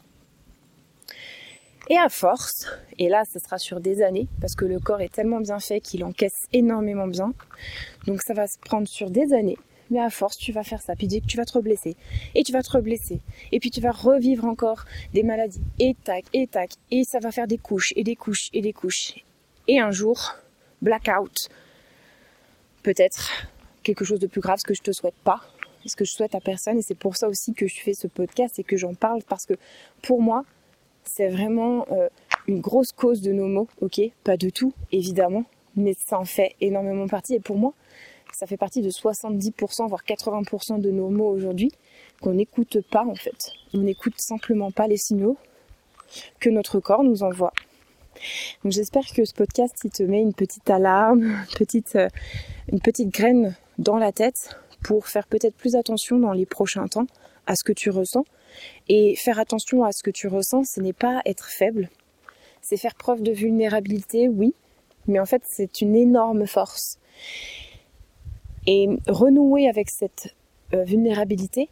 Et 1.89 1.97
à 1.97 2.07
force, 2.07 2.67
et 2.97 3.09
là 3.09 3.23
ce 3.31 3.39
sera 3.39 3.57
sur 3.57 3.81
des 3.81 4.01
années, 4.01 4.27
parce 4.39 4.55
que 4.55 4.63
le 4.63 4.79
corps 4.79 5.01
est 5.01 5.11
tellement 5.11 5.41
bien 5.41 5.59
fait 5.59 5.81
qu'il 5.81 6.05
encaisse 6.05 6.47
énormément 6.53 7.07
bien, 7.07 7.33
donc 8.07 8.21
ça 8.21 8.33
va 8.33 8.47
se 8.47 8.57
prendre 8.57 8.87
sur 8.87 9.09
des 9.09 9.33
années, 9.33 9.57
mais 9.89 9.99
à 9.99 10.09
force 10.09 10.37
tu 10.37 10.53
vas 10.53 10.63
faire 10.63 10.81
ça, 10.81 10.95
puis 10.95 11.09
tu 11.09 11.35
vas 11.35 11.43
te 11.43 11.51
reblesser, 11.51 11.97
et 12.35 12.43
tu 12.43 12.53
vas 12.53 12.63
te 12.63 12.71
reblesser, 12.71 13.19
et 13.51 13.59
puis 13.59 13.69
tu 13.69 13.81
vas 13.81 13.91
revivre 13.91 14.45
encore 14.45 14.85
des 15.13 15.23
maladies, 15.23 15.61
et 15.77 15.93
tac, 16.05 16.23
et 16.31 16.47
tac, 16.47 16.71
et 16.89 17.03
ça 17.03 17.19
va 17.19 17.31
faire 17.31 17.47
des 17.47 17.57
couches, 17.57 17.91
et 17.97 18.05
des 18.05 18.15
couches, 18.15 18.49
et 18.53 18.61
des 18.61 18.71
couches. 18.71 19.15
Et 19.67 19.81
un 19.81 19.91
jour, 19.91 20.35
blackout, 20.81 21.49
peut-être 22.81 23.29
quelque 23.83 24.05
chose 24.05 24.19
de 24.19 24.27
plus 24.27 24.41
grave, 24.41 24.59
ce 24.59 24.65
que 24.65 24.73
je 24.73 24.81
te 24.81 24.91
souhaite 24.91 25.15
pas, 25.23 25.41
ce 25.85 25.95
que 25.95 26.05
je 26.05 26.11
souhaite 26.11 26.35
à 26.35 26.39
personne. 26.39 26.77
Et 26.77 26.81
c'est 26.81 26.97
pour 26.97 27.15
ça 27.15 27.27
aussi 27.27 27.53
que 27.53 27.67
je 27.67 27.79
fais 27.79 27.93
ce 27.93 28.07
podcast 28.07 28.59
et 28.59 28.63
que 28.63 28.77
j'en 28.77 28.93
parle 28.93 29.21
parce 29.23 29.45
que 29.45 29.53
pour 30.01 30.21
moi, 30.21 30.43
c'est 31.03 31.29
vraiment 31.29 31.85
euh, 31.91 32.09
une 32.47 32.61
grosse 32.61 32.91
cause 32.91 33.21
de 33.21 33.31
nos 33.31 33.47
mots. 33.47 33.67
Ok, 33.81 34.01
pas 34.23 34.37
de 34.37 34.49
tout, 34.49 34.73
évidemment, 34.91 35.45
mais 35.75 35.93
ça 35.93 36.19
en 36.19 36.25
fait 36.25 36.55
énormément 36.61 37.07
partie. 37.07 37.35
Et 37.35 37.39
pour 37.39 37.57
moi, 37.57 37.73
ça 38.33 38.47
fait 38.47 38.57
partie 38.57 38.81
de 38.81 38.89
70%, 38.89 39.87
voire 39.87 40.03
80% 40.03 40.79
de 40.79 40.89
nos 40.89 41.09
mots 41.09 41.29
aujourd'hui 41.29 41.71
qu'on 42.21 42.33
n'écoute 42.33 42.79
pas 42.89 43.05
en 43.05 43.15
fait. 43.15 43.51
On 43.73 43.79
n'écoute 43.79 44.15
simplement 44.17 44.71
pas 44.71 44.87
les 44.87 44.97
signaux 44.97 45.37
que 46.39 46.49
notre 46.49 46.79
corps 46.79 47.03
nous 47.03 47.23
envoie. 47.23 47.53
Donc 48.63 48.71
j'espère 48.71 49.05
que 49.13 49.25
ce 49.25 49.33
podcast 49.33 49.75
il 49.83 49.91
te 49.91 50.03
met 50.03 50.21
une 50.21 50.33
petite 50.33 50.69
alarme, 50.69 51.35
petite, 51.57 51.95
euh, 51.95 52.09
une 52.71 52.79
petite 52.79 53.09
graine 53.09 53.55
dans 53.77 53.97
la 53.97 54.11
tête 54.11 54.57
pour 54.83 55.07
faire 55.07 55.27
peut-être 55.27 55.55
plus 55.55 55.75
attention 55.75 56.19
dans 56.19 56.33
les 56.33 56.45
prochains 56.45 56.87
temps 56.87 57.07
à 57.45 57.55
ce 57.55 57.63
que 57.63 57.73
tu 57.73 57.89
ressens. 57.89 58.25
Et 58.87 59.15
faire 59.15 59.39
attention 59.39 59.83
à 59.83 59.91
ce 59.91 60.03
que 60.03 60.11
tu 60.11 60.27
ressens, 60.27 60.63
ce 60.65 60.79
n'est 60.79 60.93
pas 60.93 61.21
être 61.25 61.49
faible. 61.49 61.89
C'est 62.61 62.77
faire 62.77 62.95
preuve 62.95 63.23
de 63.23 63.31
vulnérabilité, 63.31 64.29
oui, 64.29 64.53
mais 65.07 65.19
en 65.19 65.25
fait 65.25 65.43
c'est 65.45 65.81
une 65.81 65.95
énorme 65.95 66.45
force. 66.45 66.99
Et 68.67 68.87
renouer 69.07 69.67
avec 69.67 69.89
cette 69.89 70.35
euh, 70.73 70.83
vulnérabilité 70.83 71.69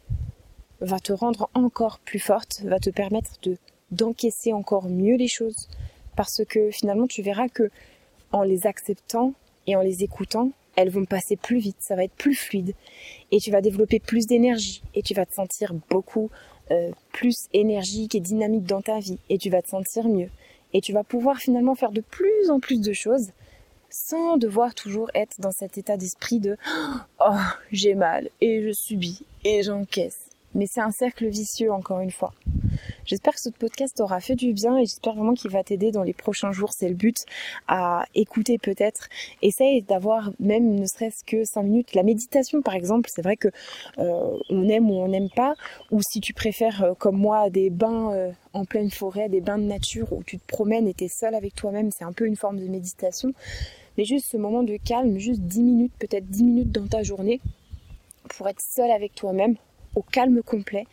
va 0.80 0.98
te 0.98 1.12
rendre 1.12 1.48
encore 1.54 2.00
plus 2.00 2.18
forte, 2.18 2.62
va 2.64 2.78
te 2.78 2.90
permettre 2.90 3.32
de 3.42 3.56
d'encaisser 3.92 4.54
encore 4.54 4.88
mieux 4.88 5.16
les 5.16 5.28
choses, 5.28 5.68
parce 6.16 6.42
que 6.48 6.70
finalement 6.70 7.06
tu 7.06 7.20
verras 7.20 7.48
que 7.48 7.70
en 8.32 8.42
les 8.42 8.66
acceptant 8.66 9.34
et 9.66 9.76
en 9.76 9.82
les 9.82 10.02
écoutant, 10.02 10.50
elles 10.76 10.90
vont 10.90 11.04
passer 11.04 11.36
plus 11.36 11.58
vite, 11.58 11.76
ça 11.80 11.96
va 11.96 12.04
être 12.04 12.14
plus 12.14 12.34
fluide. 12.34 12.74
Et 13.30 13.38
tu 13.38 13.50
vas 13.50 13.60
développer 13.60 14.00
plus 14.00 14.26
d'énergie. 14.26 14.82
Et 14.94 15.02
tu 15.02 15.14
vas 15.14 15.26
te 15.26 15.34
sentir 15.34 15.74
beaucoup 15.90 16.30
euh, 16.70 16.90
plus 17.12 17.48
énergique 17.52 18.14
et 18.14 18.20
dynamique 18.20 18.64
dans 18.64 18.82
ta 18.82 18.98
vie. 18.98 19.18
Et 19.28 19.38
tu 19.38 19.50
vas 19.50 19.62
te 19.62 19.68
sentir 19.68 20.08
mieux. 20.08 20.30
Et 20.72 20.80
tu 20.80 20.92
vas 20.92 21.04
pouvoir 21.04 21.38
finalement 21.38 21.74
faire 21.74 21.92
de 21.92 22.00
plus 22.00 22.50
en 22.50 22.60
plus 22.60 22.80
de 22.80 22.92
choses 22.92 23.32
sans 23.90 24.38
devoir 24.38 24.74
toujours 24.74 25.10
être 25.14 25.38
dans 25.38 25.52
cet 25.52 25.76
état 25.76 25.98
d'esprit 25.98 26.40
de 26.40 26.56
oh 27.20 27.36
j'ai 27.70 27.94
mal 27.94 28.30
et 28.40 28.62
je 28.62 28.72
subis 28.72 29.26
et 29.44 29.62
j'encaisse. 29.62 30.31
Mais 30.54 30.66
c'est 30.66 30.80
un 30.80 30.90
cercle 30.90 31.26
vicieux 31.28 31.72
encore 31.72 32.00
une 32.00 32.10
fois. 32.10 32.32
J'espère 33.04 33.34
que 33.34 33.40
ce 33.40 33.50
podcast 33.50 33.96
t'aura 33.96 34.20
fait 34.20 34.34
du 34.34 34.52
bien 34.52 34.76
et 34.78 34.84
j'espère 34.84 35.14
vraiment 35.14 35.34
qu'il 35.34 35.50
va 35.50 35.62
t'aider 35.64 35.90
dans 35.90 36.02
les 36.02 36.12
prochains 36.12 36.52
jours. 36.52 36.72
C'est 36.72 36.88
le 36.88 36.94
but 36.94 37.16
à 37.68 38.04
écouter 38.14 38.58
peut-être. 38.58 39.08
Essaye 39.40 39.82
d'avoir 39.82 40.30
même 40.40 40.74
ne 40.74 40.86
serait-ce 40.86 41.24
que 41.24 41.44
5 41.44 41.62
minutes. 41.62 41.94
La 41.94 42.02
méditation 42.02 42.62
par 42.62 42.74
exemple, 42.74 43.10
c'est 43.12 43.22
vrai 43.22 43.36
que 43.36 43.48
euh, 43.98 44.38
on 44.50 44.68
aime 44.68 44.90
ou 44.90 44.94
on 44.94 45.08
n'aime 45.08 45.30
pas. 45.30 45.54
Ou 45.90 46.00
si 46.02 46.20
tu 46.20 46.34
préfères 46.34 46.82
euh, 46.82 46.94
comme 46.94 47.16
moi 47.16 47.50
des 47.50 47.70
bains 47.70 48.12
euh, 48.12 48.30
en 48.52 48.64
pleine 48.64 48.90
forêt, 48.90 49.28
des 49.28 49.40
bains 49.40 49.58
de 49.58 49.64
nature 49.64 50.12
où 50.12 50.22
tu 50.22 50.38
te 50.38 50.46
promènes 50.46 50.86
et 50.86 50.94
tu 50.94 51.04
es 51.04 51.08
seul 51.08 51.34
avec 51.34 51.54
toi-même, 51.54 51.90
c'est 51.90 52.04
un 52.04 52.12
peu 52.12 52.26
une 52.26 52.36
forme 52.36 52.58
de 52.58 52.68
méditation. 52.68 53.32
Mais 53.98 54.04
juste 54.04 54.30
ce 54.30 54.36
moment 54.36 54.62
de 54.62 54.76
calme, 54.76 55.18
juste 55.18 55.40
10 55.40 55.62
minutes, 55.62 55.92
peut-être 55.98 56.26
10 56.26 56.44
minutes 56.44 56.72
dans 56.72 56.86
ta 56.86 57.02
journée 57.02 57.40
pour 58.36 58.48
être 58.48 58.60
seul 58.60 58.90
avec 58.90 59.14
toi-même, 59.14 59.56
au 59.94 60.02
calme 60.02 60.42
complet, 60.42 60.86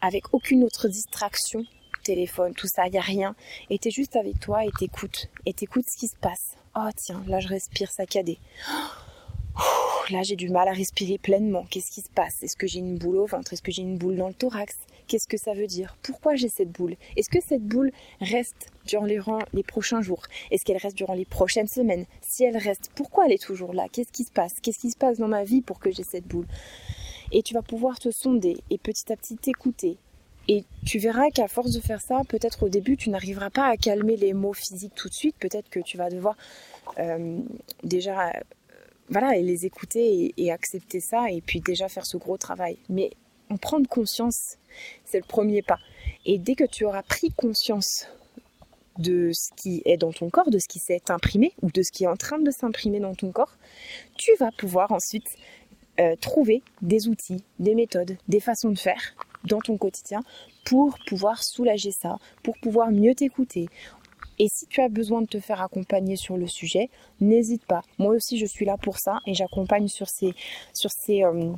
avec 0.00 0.32
aucune 0.32 0.64
autre 0.64 0.88
distraction, 0.88 1.64
téléphone, 2.04 2.54
tout 2.54 2.68
ça, 2.68 2.86
il 2.86 2.92
n'y 2.92 2.98
a 2.98 3.02
rien. 3.02 3.34
Et 3.70 3.78
tu 3.78 3.88
es 3.88 3.90
juste 3.90 4.16
avec 4.16 4.38
toi 4.40 4.64
et 4.64 4.70
t'écoutes. 4.78 5.28
Et 5.44 5.52
t'écoutes 5.52 5.86
ce 5.88 5.98
qui 5.98 6.08
se 6.08 6.16
passe. 6.16 6.56
Oh 6.76 6.88
tiens, 6.96 7.22
là 7.26 7.40
je 7.40 7.48
respire 7.48 7.90
saccadé. 7.90 8.38
là 10.10 10.22
j'ai 10.22 10.36
du 10.36 10.48
mal 10.48 10.68
à 10.68 10.72
respirer 10.72 11.18
pleinement. 11.18 11.64
Qu'est-ce 11.70 11.90
qui 11.90 12.02
se 12.02 12.10
passe? 12.10 12.42
Est-ce 12.42 12.56
que 12.56 12.66
j'ai 12.66 12.78
une 12.78 12.98
boule 12.98 13.16
au 13.16 13.26
ventre? 13.26 13.52
Est-ce 13.52 13.62
que 13.62 13.72
j'ai 13.72 13.82
une 13.82 13.98
boule 13.98 14.16
dans 14.16 14.28
le 14.28 14.34
thorax? 14.34 14.76
Qu'est-ce 15.08 15.28
que 15.28 15.36
ça 15.36 15.54
veut 15.54 15.66
dire? 15.66 15.96
Pourquoi 16.02 16.34
j'ai 16.34 16.48
cette 16.48 16.70
boule? 16.70 16.96
Est-ce 17.16 17.30
que 17.30 17.40
cette 17.40 17.62
boule 17.62 17.92
reste 18.20 18.68
durant 18.86 19.04
les, 19.06 19.20
les 19.52 19.62
prochains 19.62 20.02
jours? 20.02 20.22
Est-ce 20.50 20.64
qu'elle 20.64 20.78
reste 20.78 20.96
durant 20.96 21.14
les 21.14 21.24
prochaines 21.24 21.68
semaines? 21.68 22.06
Si 22.22 22.44
elle 22.44 22.56
reste, 22.56 22.90
pourquoi 22.94 23.26
elle 23.26 23.32
est 23.32 23.42
toujours 23.42 23.72
là? 23.72 23.86
Qu'est-ce 23.90 24.12
qui 24.12 24.24
se 24.24 24.32
passe? 24.32 24.54
Qu'est-ce 24.60 24.80
qui 24.80 24.90
se 24.90 24.96
passe 24.96 25.18
dans 25.18 25.28
ma 25.28 25.44
vie 25.44 25.62
pour 25.62 25.78
que 25.78 25.90
j'ai 25.92 26.02
cette 26.02 26.26
boule? 26.26 26.46
Et 27.32 27.42
tu 27.42 27.54
vas 27.54 27.62
pouvoir 27.62 27.98
te 27.98 28.10
sonder 28.10 28.56
et 28.70 28.78
petit 28.78 29.12
à 29.12 29.16
petit 29.16 29.36
t'écouter. 29.36 29.98
Et 30.48 30.64
tu 30.84 30.98
verras 30.98 31.30
qu'à 31.30 31.48
force 31.48 31.72
de 31.72 31.80
faire 31.80 32.00
ça, 32.00 32.22
peut-être 32.28 32.62
au 32.62 32.68
début, 32.68 32.96
tu 32.96 33.10
n'arriveras 33.10 33.50
pas 33.50 33.66
à 33.66 33.76
calmer 33.76 34.16
les 34.16 34.32
mots 34.32 34.52
physiques 34.52 34.94
tout 34.94 35.08
de 35.08 35.14
suite. 35.14 35.36
Peut-être 35.40 35.68
que 35.68 35.80
tu 35.80 35.96
vas 35.96 36.08
devoir 36.08 36.36
euh, 36.98 37.40
déjà 37.82 38.28
euh, 38.28 38.32
voilà, 39.08 39.36
et 39.36 39.42
les 39.42 39.66
écouter 39.66 40.34
et, 40.36 40.52
accepter 40.52 41.00
ça 41.00 41.30
et 41.30 41.40
puis 41.40 41.60
déjà 41.60 41.88
faire 41.88 42.06
ce 42.06 42.16
gros 42.16 42.36
travail. 42.36 42.78
Mais 42.88 43.10
en 43.50 43.56
prendre 43.56 43.88
conscience, 43.88 44.56
c'est 45.04 45.18
le 45.18 45.26
premier 45.26 45.62
pas. 45.62 45.78
Et 46.24 46.38
dès 46.38 46.54
que 46.54 46.64
tu 46.64 46.84
auras 46.84 47.02
pris 47.02 47.30
conscience 47.30 48.06
de 48.98 49.30
ce 49.32 49.50
qui 49.56 49.82
est 49.84 49.96
dans 49.96 50.12
ton 50.12 50.30
corps, 50.30 50.50
de 50.50 50.58
ce 50.58 50.68
qui 50.68 50.78
s'est 50.78 51.10
imprimé 51.10 51.52
ou 51.62 51.70
de 51.70 51.82
ce 51.82 51.92
qui 51.92 52.04
est 52.04 52.08
en 52.08 52.16
train 52.16 52.38
de 52.38 52.50
s'imprimer 52.50 52.98
dans 52.98 53.14
ton 53.14 53.30
corps, 53.30 53.56
tu 54.16 54.32
vas 54.38 54.50
pouvoir 54.52 54.92
ensuite 54.92 55.36
euh, 56.00 56.16
trouver 56.16 56.62
des 56.82 57.08
outils, 57.08 57.42
des 57.58 57.74
méthodes, 57.74 58.16
des 58.28 58.40
façons 58.40 58.70
de 58.70 58.78
faire 58.78 59.14
dans 59.44 59.60
ton 59.60 59.76
quotidien 59.76 60.22
pour 60.64 60.98
pouvoir 61.06 61.42
soulager 61.42 61.92
ça, 61.92 62.16
pour 62.42 62.56
pouvoir 62.58 62.90
mieux 62.90 63.14
t'écouter, 63.14 63.68
et 64.38 64.48
si 64.48 64.66
tu 64.66 64.80
as 64.80 64.88
besoin 64.88 65.22
de 65.22 65.26
te 65.26 65.40
faire 65.40 65.62
accompagner 65.62 66.16
sur 66.16 66.36
le 66.36 66.46
sujet, 66.46 66.90
n'hésite 67.20 67.64
pas. 67.64 67.82
Moi 67.98 68.14
aussi, 68.14 68.38
je 68.38 68.46
suis 68.46 68.66
là 68.66 68.76
pour 68.76 68.98
ça 68.98 69.20
et 69.26 69.34
j'accompagne 69.34 69.88
sur 69.88 70.08
ces, 70.08 70.34
euh, 71.10 71.52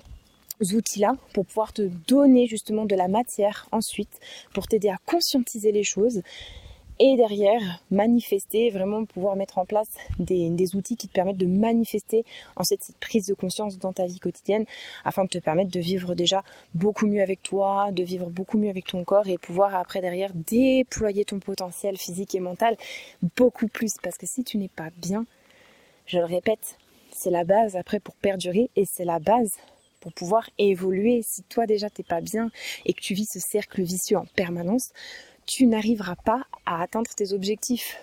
outils-là 0.60 1.16
pour 1.34 1.44
pouvoir 1.46 1.72
te 1.72 1.82
donner 2.06 2.46
justement 2.46 2.84
de 2.84 2.94
la 2.94 3.08
matière 3.08 3.66
ensuite, 3.72 4.20
pour 4.54 4.68
t'aider 4.68 4.88
à 4.88 4.98
conscientiser 5.06 5.72
les 5.72 5.84
choses 5.84 6.22
et 6.98 7.16
derrière 7.16 7.82
manifester, 7.90 8.70
vraiment 8.70 9.04
pouvoir 9.04 9.36
mettre 9.36 9.58
en 9.58 9.64
place 9.64 9.88
des, 10.18 10.48
outils 10.74 10.96
qui 10.96 11.08
te 11.08 11.12
permettent 11.12 11.36
de 11.36 11.46
manifester 11.46 12.24
en 12.56 12.64
cette, 12.64 12.90
prise 13.00 13.26
de 13.26 13.34
conscience 13.34 13.78
dans 13.78 13.92
ta 13.92 14.06
vie 14.06 14.18
quotidienne 14.18 14.64
afin 15.04 15.24
de 15.24 15.28
te 15.28 15.38
permettre 15.38 15.70
de 15.70 15.80
vivre 15.80 16.14
déjà 16.14 16.42
beaucoup 16.74 17.06
mieux 17.06 17.22
avec 17.22 17.42
toi, 17.42 17.90
de 17.92 18.02
vivre 18.02 18.28
beaucoup 18.28 18.58
mieux 18.58 18.70
avec 18.70 18.86
ton 18.86 19.04
corps 19.04 19.28
et 19.28 19.38
pouvoir 19.38 19.74
après 19.74 20.00
derrière 20.00 20.32
déployer 20.34 21.24
ton 21.24 21.38
potentiel 21.38 21.96
physique 21.96 22.34
et 22.34 22.40
mental 22.40 22.76
beaucoup 23.36 23.68
plus 23.68 23.94
parce 24.02 24.18
que 24.18 24.26
si 24.26 24.44
tu 24.44 24.58
n'es 24.58 24.68
pas 24.68 24.90
bien, 24.96 25.26
je 26.06 26.18
le 26.18 26.24
répète, 26.24 26.78
c'est 27.12 27.30
la 27.30 27.44
base 27.44 27.76
après 27.76 28.00
pour 28.00 28.14
perdurer 28.16 28.70
et 28.76 28.84
c'est 28.84 29.04
la 29.04 29.18
base 29.18 29.52
pour 30.00 30.12
pouvoir 30.12 30.48
évoluer. 30.58 31.22
Si 31.22 31.42
toi 31.42 31.66
déjà 31.66 31.90
t'es 31.90 32.02
pas 32.02 32.20
bien 32.20 32.50
et 32.86 32.92
que 32.92 33.00
tu 33.00 33.14
vis 33.14 33.26
ce 33.30 33.40
cercle 33.40 33.82
vicieux 33.82 34.16
en 34.16 34.26
permanence, 34.36 34.90
tu 35.48 35.64
n'arriveras 35.64 36.14
pas 36.14 36.44
à 36.66 36.82
atteindre 36.82 37.10
tes 37.16 37.32
objectifs. 37.32 37.96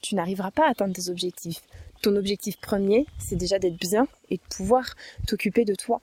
Tu 0.00 0.14
n'arriveras 0.14 0.50
pas 0.50 0.66
à 0.66 0.70
atteindre 0.70 0.94
tes 0.94 1.10
objectifs. 1.10 1.60
Ton 2.00 2.16
objectif 2.16 2.58
premier, 2.58 3.04
c'est 3.18 3.36
déjà 3.36 3.58
d'être 3.58 3.78
bien 3.78 4.08
et 4.30 4.36
de 4.36 4.42
pouvoir 4.56 4.94
t'occuper 5.26 5.66
de 5.66 5.74
toi. 5.74 6.00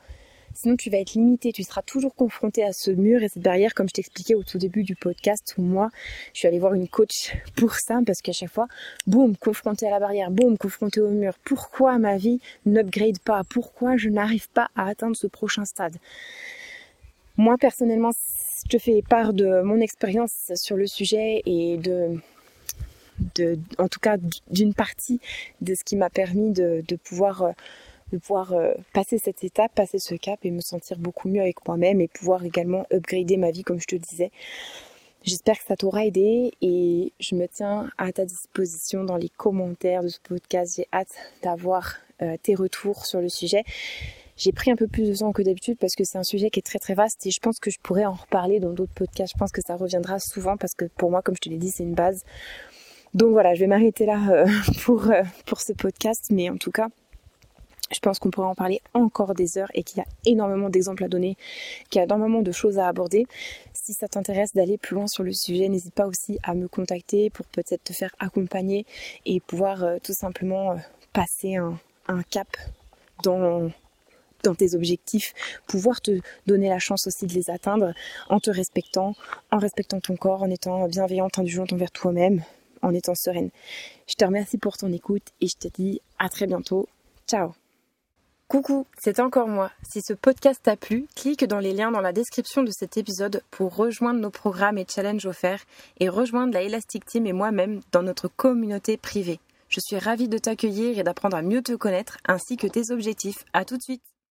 Sinon, 0.54 0.76
tu 0.78 0.92
vas 0.92 1.00
être 1.00 1.14
limité, 1.14 1.52
tu 1.52 1.64
seras 1.64 1.82
toujours 1.82 2.14
confronté 2.14 2.64
à 2.64 2.72
ce 2.72 2.92
mur 2.92 3.24
et 3.24 3.30
cette 3.30 3.42
barrière, 3.42 3.74
comme 3.74 3.90
je 3.90 3.94
t'expliquais 3.94 4.36
au 4.36 4.44
tout 4.44 4.60
début 4.60 4.84
du 4.84 4.96
podcast, 4.96 5.56
où 5.58 5.64
moi, 5.64 5.90
je 6.34 6.40
suis 6.40 6.48
allée 6.48 6.60
voir 6.60 6.76
une 6.76 6.88
coach 6.88 7.36
pour 7.56 7.74
ça, 7.74 8.00
parce 8.06 8.22
qu'à 8.22 8.32
chaque 8.32 8.52
fois, 8.52 8.68
boum, 9.08 9.36
confronté 9.36 9.88
à 9.88 9.90
la 9.90 10.00
barrière, 10.00 10.30
boum, 10.30 10.56
confronté 10.56 11.02
au 11.02 11.10
mur. 11.10 11.34
Pourquoi 11.44 11.98
ma 11.98 12.16
vie 12.16 12.40
n'upgrade 12.66 13.20
pas? 13.20 13.44
Pourquoi 13.44 13.98
je 13.98 14.10
n'arrive 14.10 14.50
pas 14.50 14.70
à 14.76 14.88
atteindre 14.88 15.16
ce 15.16 15.26
prochain 15.26 15.66
stade? 15.66 15.98
Moi, 17.38 17.58
personnellement, 17.58 18.12
je 18.64 18.70
te 18.70 18.78
fais 18.78 19.02
part 19.02 19.34
de 19.34 19.62
mon 19.62 19.80
expérience 19.80 20.52
sur 20.56 20.78
le 20.78 20.88
sujet 20.88 21.42
et 21.46 21.78
de, 21.78 22.20
en 23.78 23.88
tout 23.88 24.00
cas 24.00 24.18
d'une 24.50 24.74
partie 24.74 25.20
de 25.62 25.76
ce 25.76 25.84
qui 25.84 25.96
m'a 25.96 26.10
permis 26.10 26.52
de, 26.52 26.84
pouvoir 27.04 27.54
de 28.12 28.18
pouvoir 28.18 28.54
euh, 28.54 28.74
passer 28.94 29.18
cette 29.18 29.44
étape, 29.44 29.74
passer 29.74 30.00
ce 30.00 30.16
cap 30.16 30.40
et 30.44 30.52
me 30.52 30.62
sentir 30.62 31.00
beaucoup 31.00 31.28
mieux 31.28 31.42
avec 31.42 31.66
moi-même 31.68 32.02
et 32.02 32.08
pouvoir 32.08 32.46
également 32.46 32.86
upgrader 32.94 33.38
ma 33.38 33.52
vie 33.52 33.64
comme 33.64 33.80
je 33.80 33.88
te 33.88 33.96
disais. 33.96 34.32
J'espère 35.24 35.58
que 35.58 35.66
ça 35.66 35.76
t'aura 35.76 36.06
aidé 36.06 36.54
et 36.62 37.12
je 37.20 37.34
me 37.34 37.48
tiens 37.48 37.90
à 37.98 38.12
ta 38.12 38.26
disposition 38.26 39.04
dans 39.04 39.18
les 39.18 39.30
commentaires 39.30 40.04
de 40.04 40.08
ce 40.08 40.20
podcast. 40.20 40.76
J'ai 40.78 40.88
hâte 40.94 41.16
d'avoir 41.42 41.96
euh, 42.22 42.38
tes 42.44 42.54
retours 42.54 43.08
sur 43.08 43.22
le 43.22 43.30
sujet. 43.30 43.64
J'ai 44.38 44.52
pris 44.52 44.70
un 44.70 44.76
peu 44.76 44.88
plus 44.88 45.10
de 45.10 45.16
temps 45.16 45.32
que 45.32 45.42
d'habitude 45.42 45.78
parce 45.80 45.96
que 45.96 46.04
c'est 46.04 46.18
un 46.18 46.24
sujet 46.24 46.50
qui 46.50 46.60
est 46.60 46.66
très 46.66 46.80
très 46.80 46.94
vaste 46.94 47.26
et 47.26 47.32
je 47.32 47.40
pense 47.40 47.60
que 47.60 47.72
je 47.72 47.80
pourrais 47.82 48.06
en 48.06 48.14
reparler 48.14 48.60
dans 48.60 48.74
d'autres 48.74 48.94
podcasts. 48.94 49.34
Je 49.34 49.40
pense 49.40 49.52
que 49.52 49.62
ça 49.62 49.76
reviendra 49.78 50.20
souvent 50.20 50.58
parce 50.58 50.74
que 50.74 50.86
pour 50.86 51.10
moi, 51.10 51.22
comme 51.22 51.36
je 51.36 51.42
te 51.42 51.50
l'ai 51.50 51.58
dit, 51.58 51.72
c'est 51.72 51.84
une 51.84 51.96
base. 51.96 52.24
Donc 53.14 53.32
voilà, 53.32 53.54
je 53.54 53.62
vais 53.62 53.68
m'arrêter 53.68 54.06
là 54.06 54.30
euh, 54.30 54.46
pour, 54.84 55.10
euh, 55.10 55.24
pour 55.46 55.62
ce 55.62 55.72
podcast, 55.72 56.28
mais 56.32 56.50
en 56.50 56.58
tout 56.58 56.72
cas, 56.72 56.90
je 57.94 58.00
pense 58.00 58.20
qu'on 58.20 58.30
pourrait 58.30 58.48
en 58.48 58.56
parler 58.56 58.82
encore 58.94 59.36
des 59.36 59.58
heures 59.58 59.70
et 59.74 59.84
qu'il 59.84 60.00
y 60.00 60.02
a 60.02 60.06
énormément 60.26 60.70
d'exemples 60.70 61.06
à 61.06 61.08
donner, 61.08 61.38
qu'il 61.90 62.00
y 62.00 62.02
a 62.02 62.04
énormément 62.04 62.42
de 62.42 62.52
choses 62.52 62.78
à 62.78 62.90
aborder. 62.90 63.28
Si 63.74 63.94
ça 63.94 64.10
t'intéresse 64.10 64.54
d'aller 64.54 64.78
plus 64.78 64.96
loin 64.96 65.08
sur 65.08 65.24
le 65.24 65.32
sujet, 65.32 65.70
n'hésite 65.70 65.94
pas 65.94 66.08
aussi 66.08 66.40
à 66.44 66.56
me 66.56 66.68
contacter 66.68 67.30
pour 67.30 67.46
peut-être 67.46 67.86
te 67.86 67.94
faire 67.94 68.14
accompagner 68.20 68.86
et 69.26 69.40
pouvoir 69.40 69.84
euh, 69.86 69.98
tout 70.04 70.14
simplement 70.14 70.76
passer 71.14 71.56
un, 71.56 71.80
un 72.10 72.22
cap 72.24 72.48
dans 73.24 73.72
dans 74.44 74.56
tes 74.56 74.76
objectifs, 74.76 75.34
pouvoir 75.68 76.02
te 76.02 76.20
donner 76.48 76.70
la 76.70 76.80
chance 76.80 77.08
aussi 77.08 77.26
de 77.26 77.34
les 77.34 77.50
atteindre 77.50 77.94
en 78.30 78.40
te 78.40 78.52
respectant, 78.52 79.16
en 79.52 79.58
respectant 79.58 80.00
ton 80.00 80.16
corps, 80.16 80.44
en 80.44 80.50
étant 80.50 80.88
bienveillante, 80.88 81.40
indulgente 81.40 81.74
envers 81.74 81.92
toi-même, 81.92 82.44
en 82.82 82.94
étant 82.94 83.16
sereine. 83.16 83.50
Je 84.08 84.16
te 84.16 84.26
remercie 84.26 84.58
pour 84.58 84.78
ton 84.78 84.92
écoute 84.92 85.28
et 85.42 85.48
je 85.48 85.58
te 85.58 85.68
dis 85.68 86.02
à 86.20 86.30
très 86.30 86.48
bientôt. 86.48 86.88
Ciao 87.28 87.54
Coucou, 88.48 88.86
c'est 89.00 89.20
encore 89.20 89.48
moi. 89.48 89.72
Si 89.82 90.02
ce 90.06 90.14
podcast 90.14 90.60
t'a 90.62 90.76
plu, 90.76 91.08
clique 91.16 91.46
dans 91.46 91.58
les 91.58 91.74
liens 91.74 91.90
dans 91.90 92.02
la 92.02 92.14
description 92.14 92.62
de 92.62 92.70
cet 92.70 92.96
épisode 92.96 93.42
pour 93.50 93.76
rejoindre 93.76 94.20
nos 94.20 94.30
programmes 94.30 94.78
et 94.78 94.86
challenges 94.88 95.26
offerts 95.26 95.66
et 96.00 96.10
rejoindre 96.10 96.54
la 96.54 96.62
Elastic 96.62 97.06
Team 97.06 97.26
et 97.26 97.34
moi-même 97.34 97.82
dans 97.92 98.04
notre 98.04 98.28
communauté 98.28 98.98
privée. 98.98 99.40
Je 99.68 99.80
suis 99.80 99.98
ravie 99.98 100.28
de 100.28 100.38
t'accueillir 100.38 101.00
et 101.00 101.04
d'apprendre 101.04 101.36
à 101.36 101.42
mieux 101.42 101.64
te 101.64 101.74
connaître 101.74 102.18
ainsi 102.28 102.56
que 102.56 102.68
tes 102.68 102.92
objectifs. 102.92 103.46
À 103.52 103.66
tout 103.66 103.78
de 103.78 103.82
suite 103.82 104.04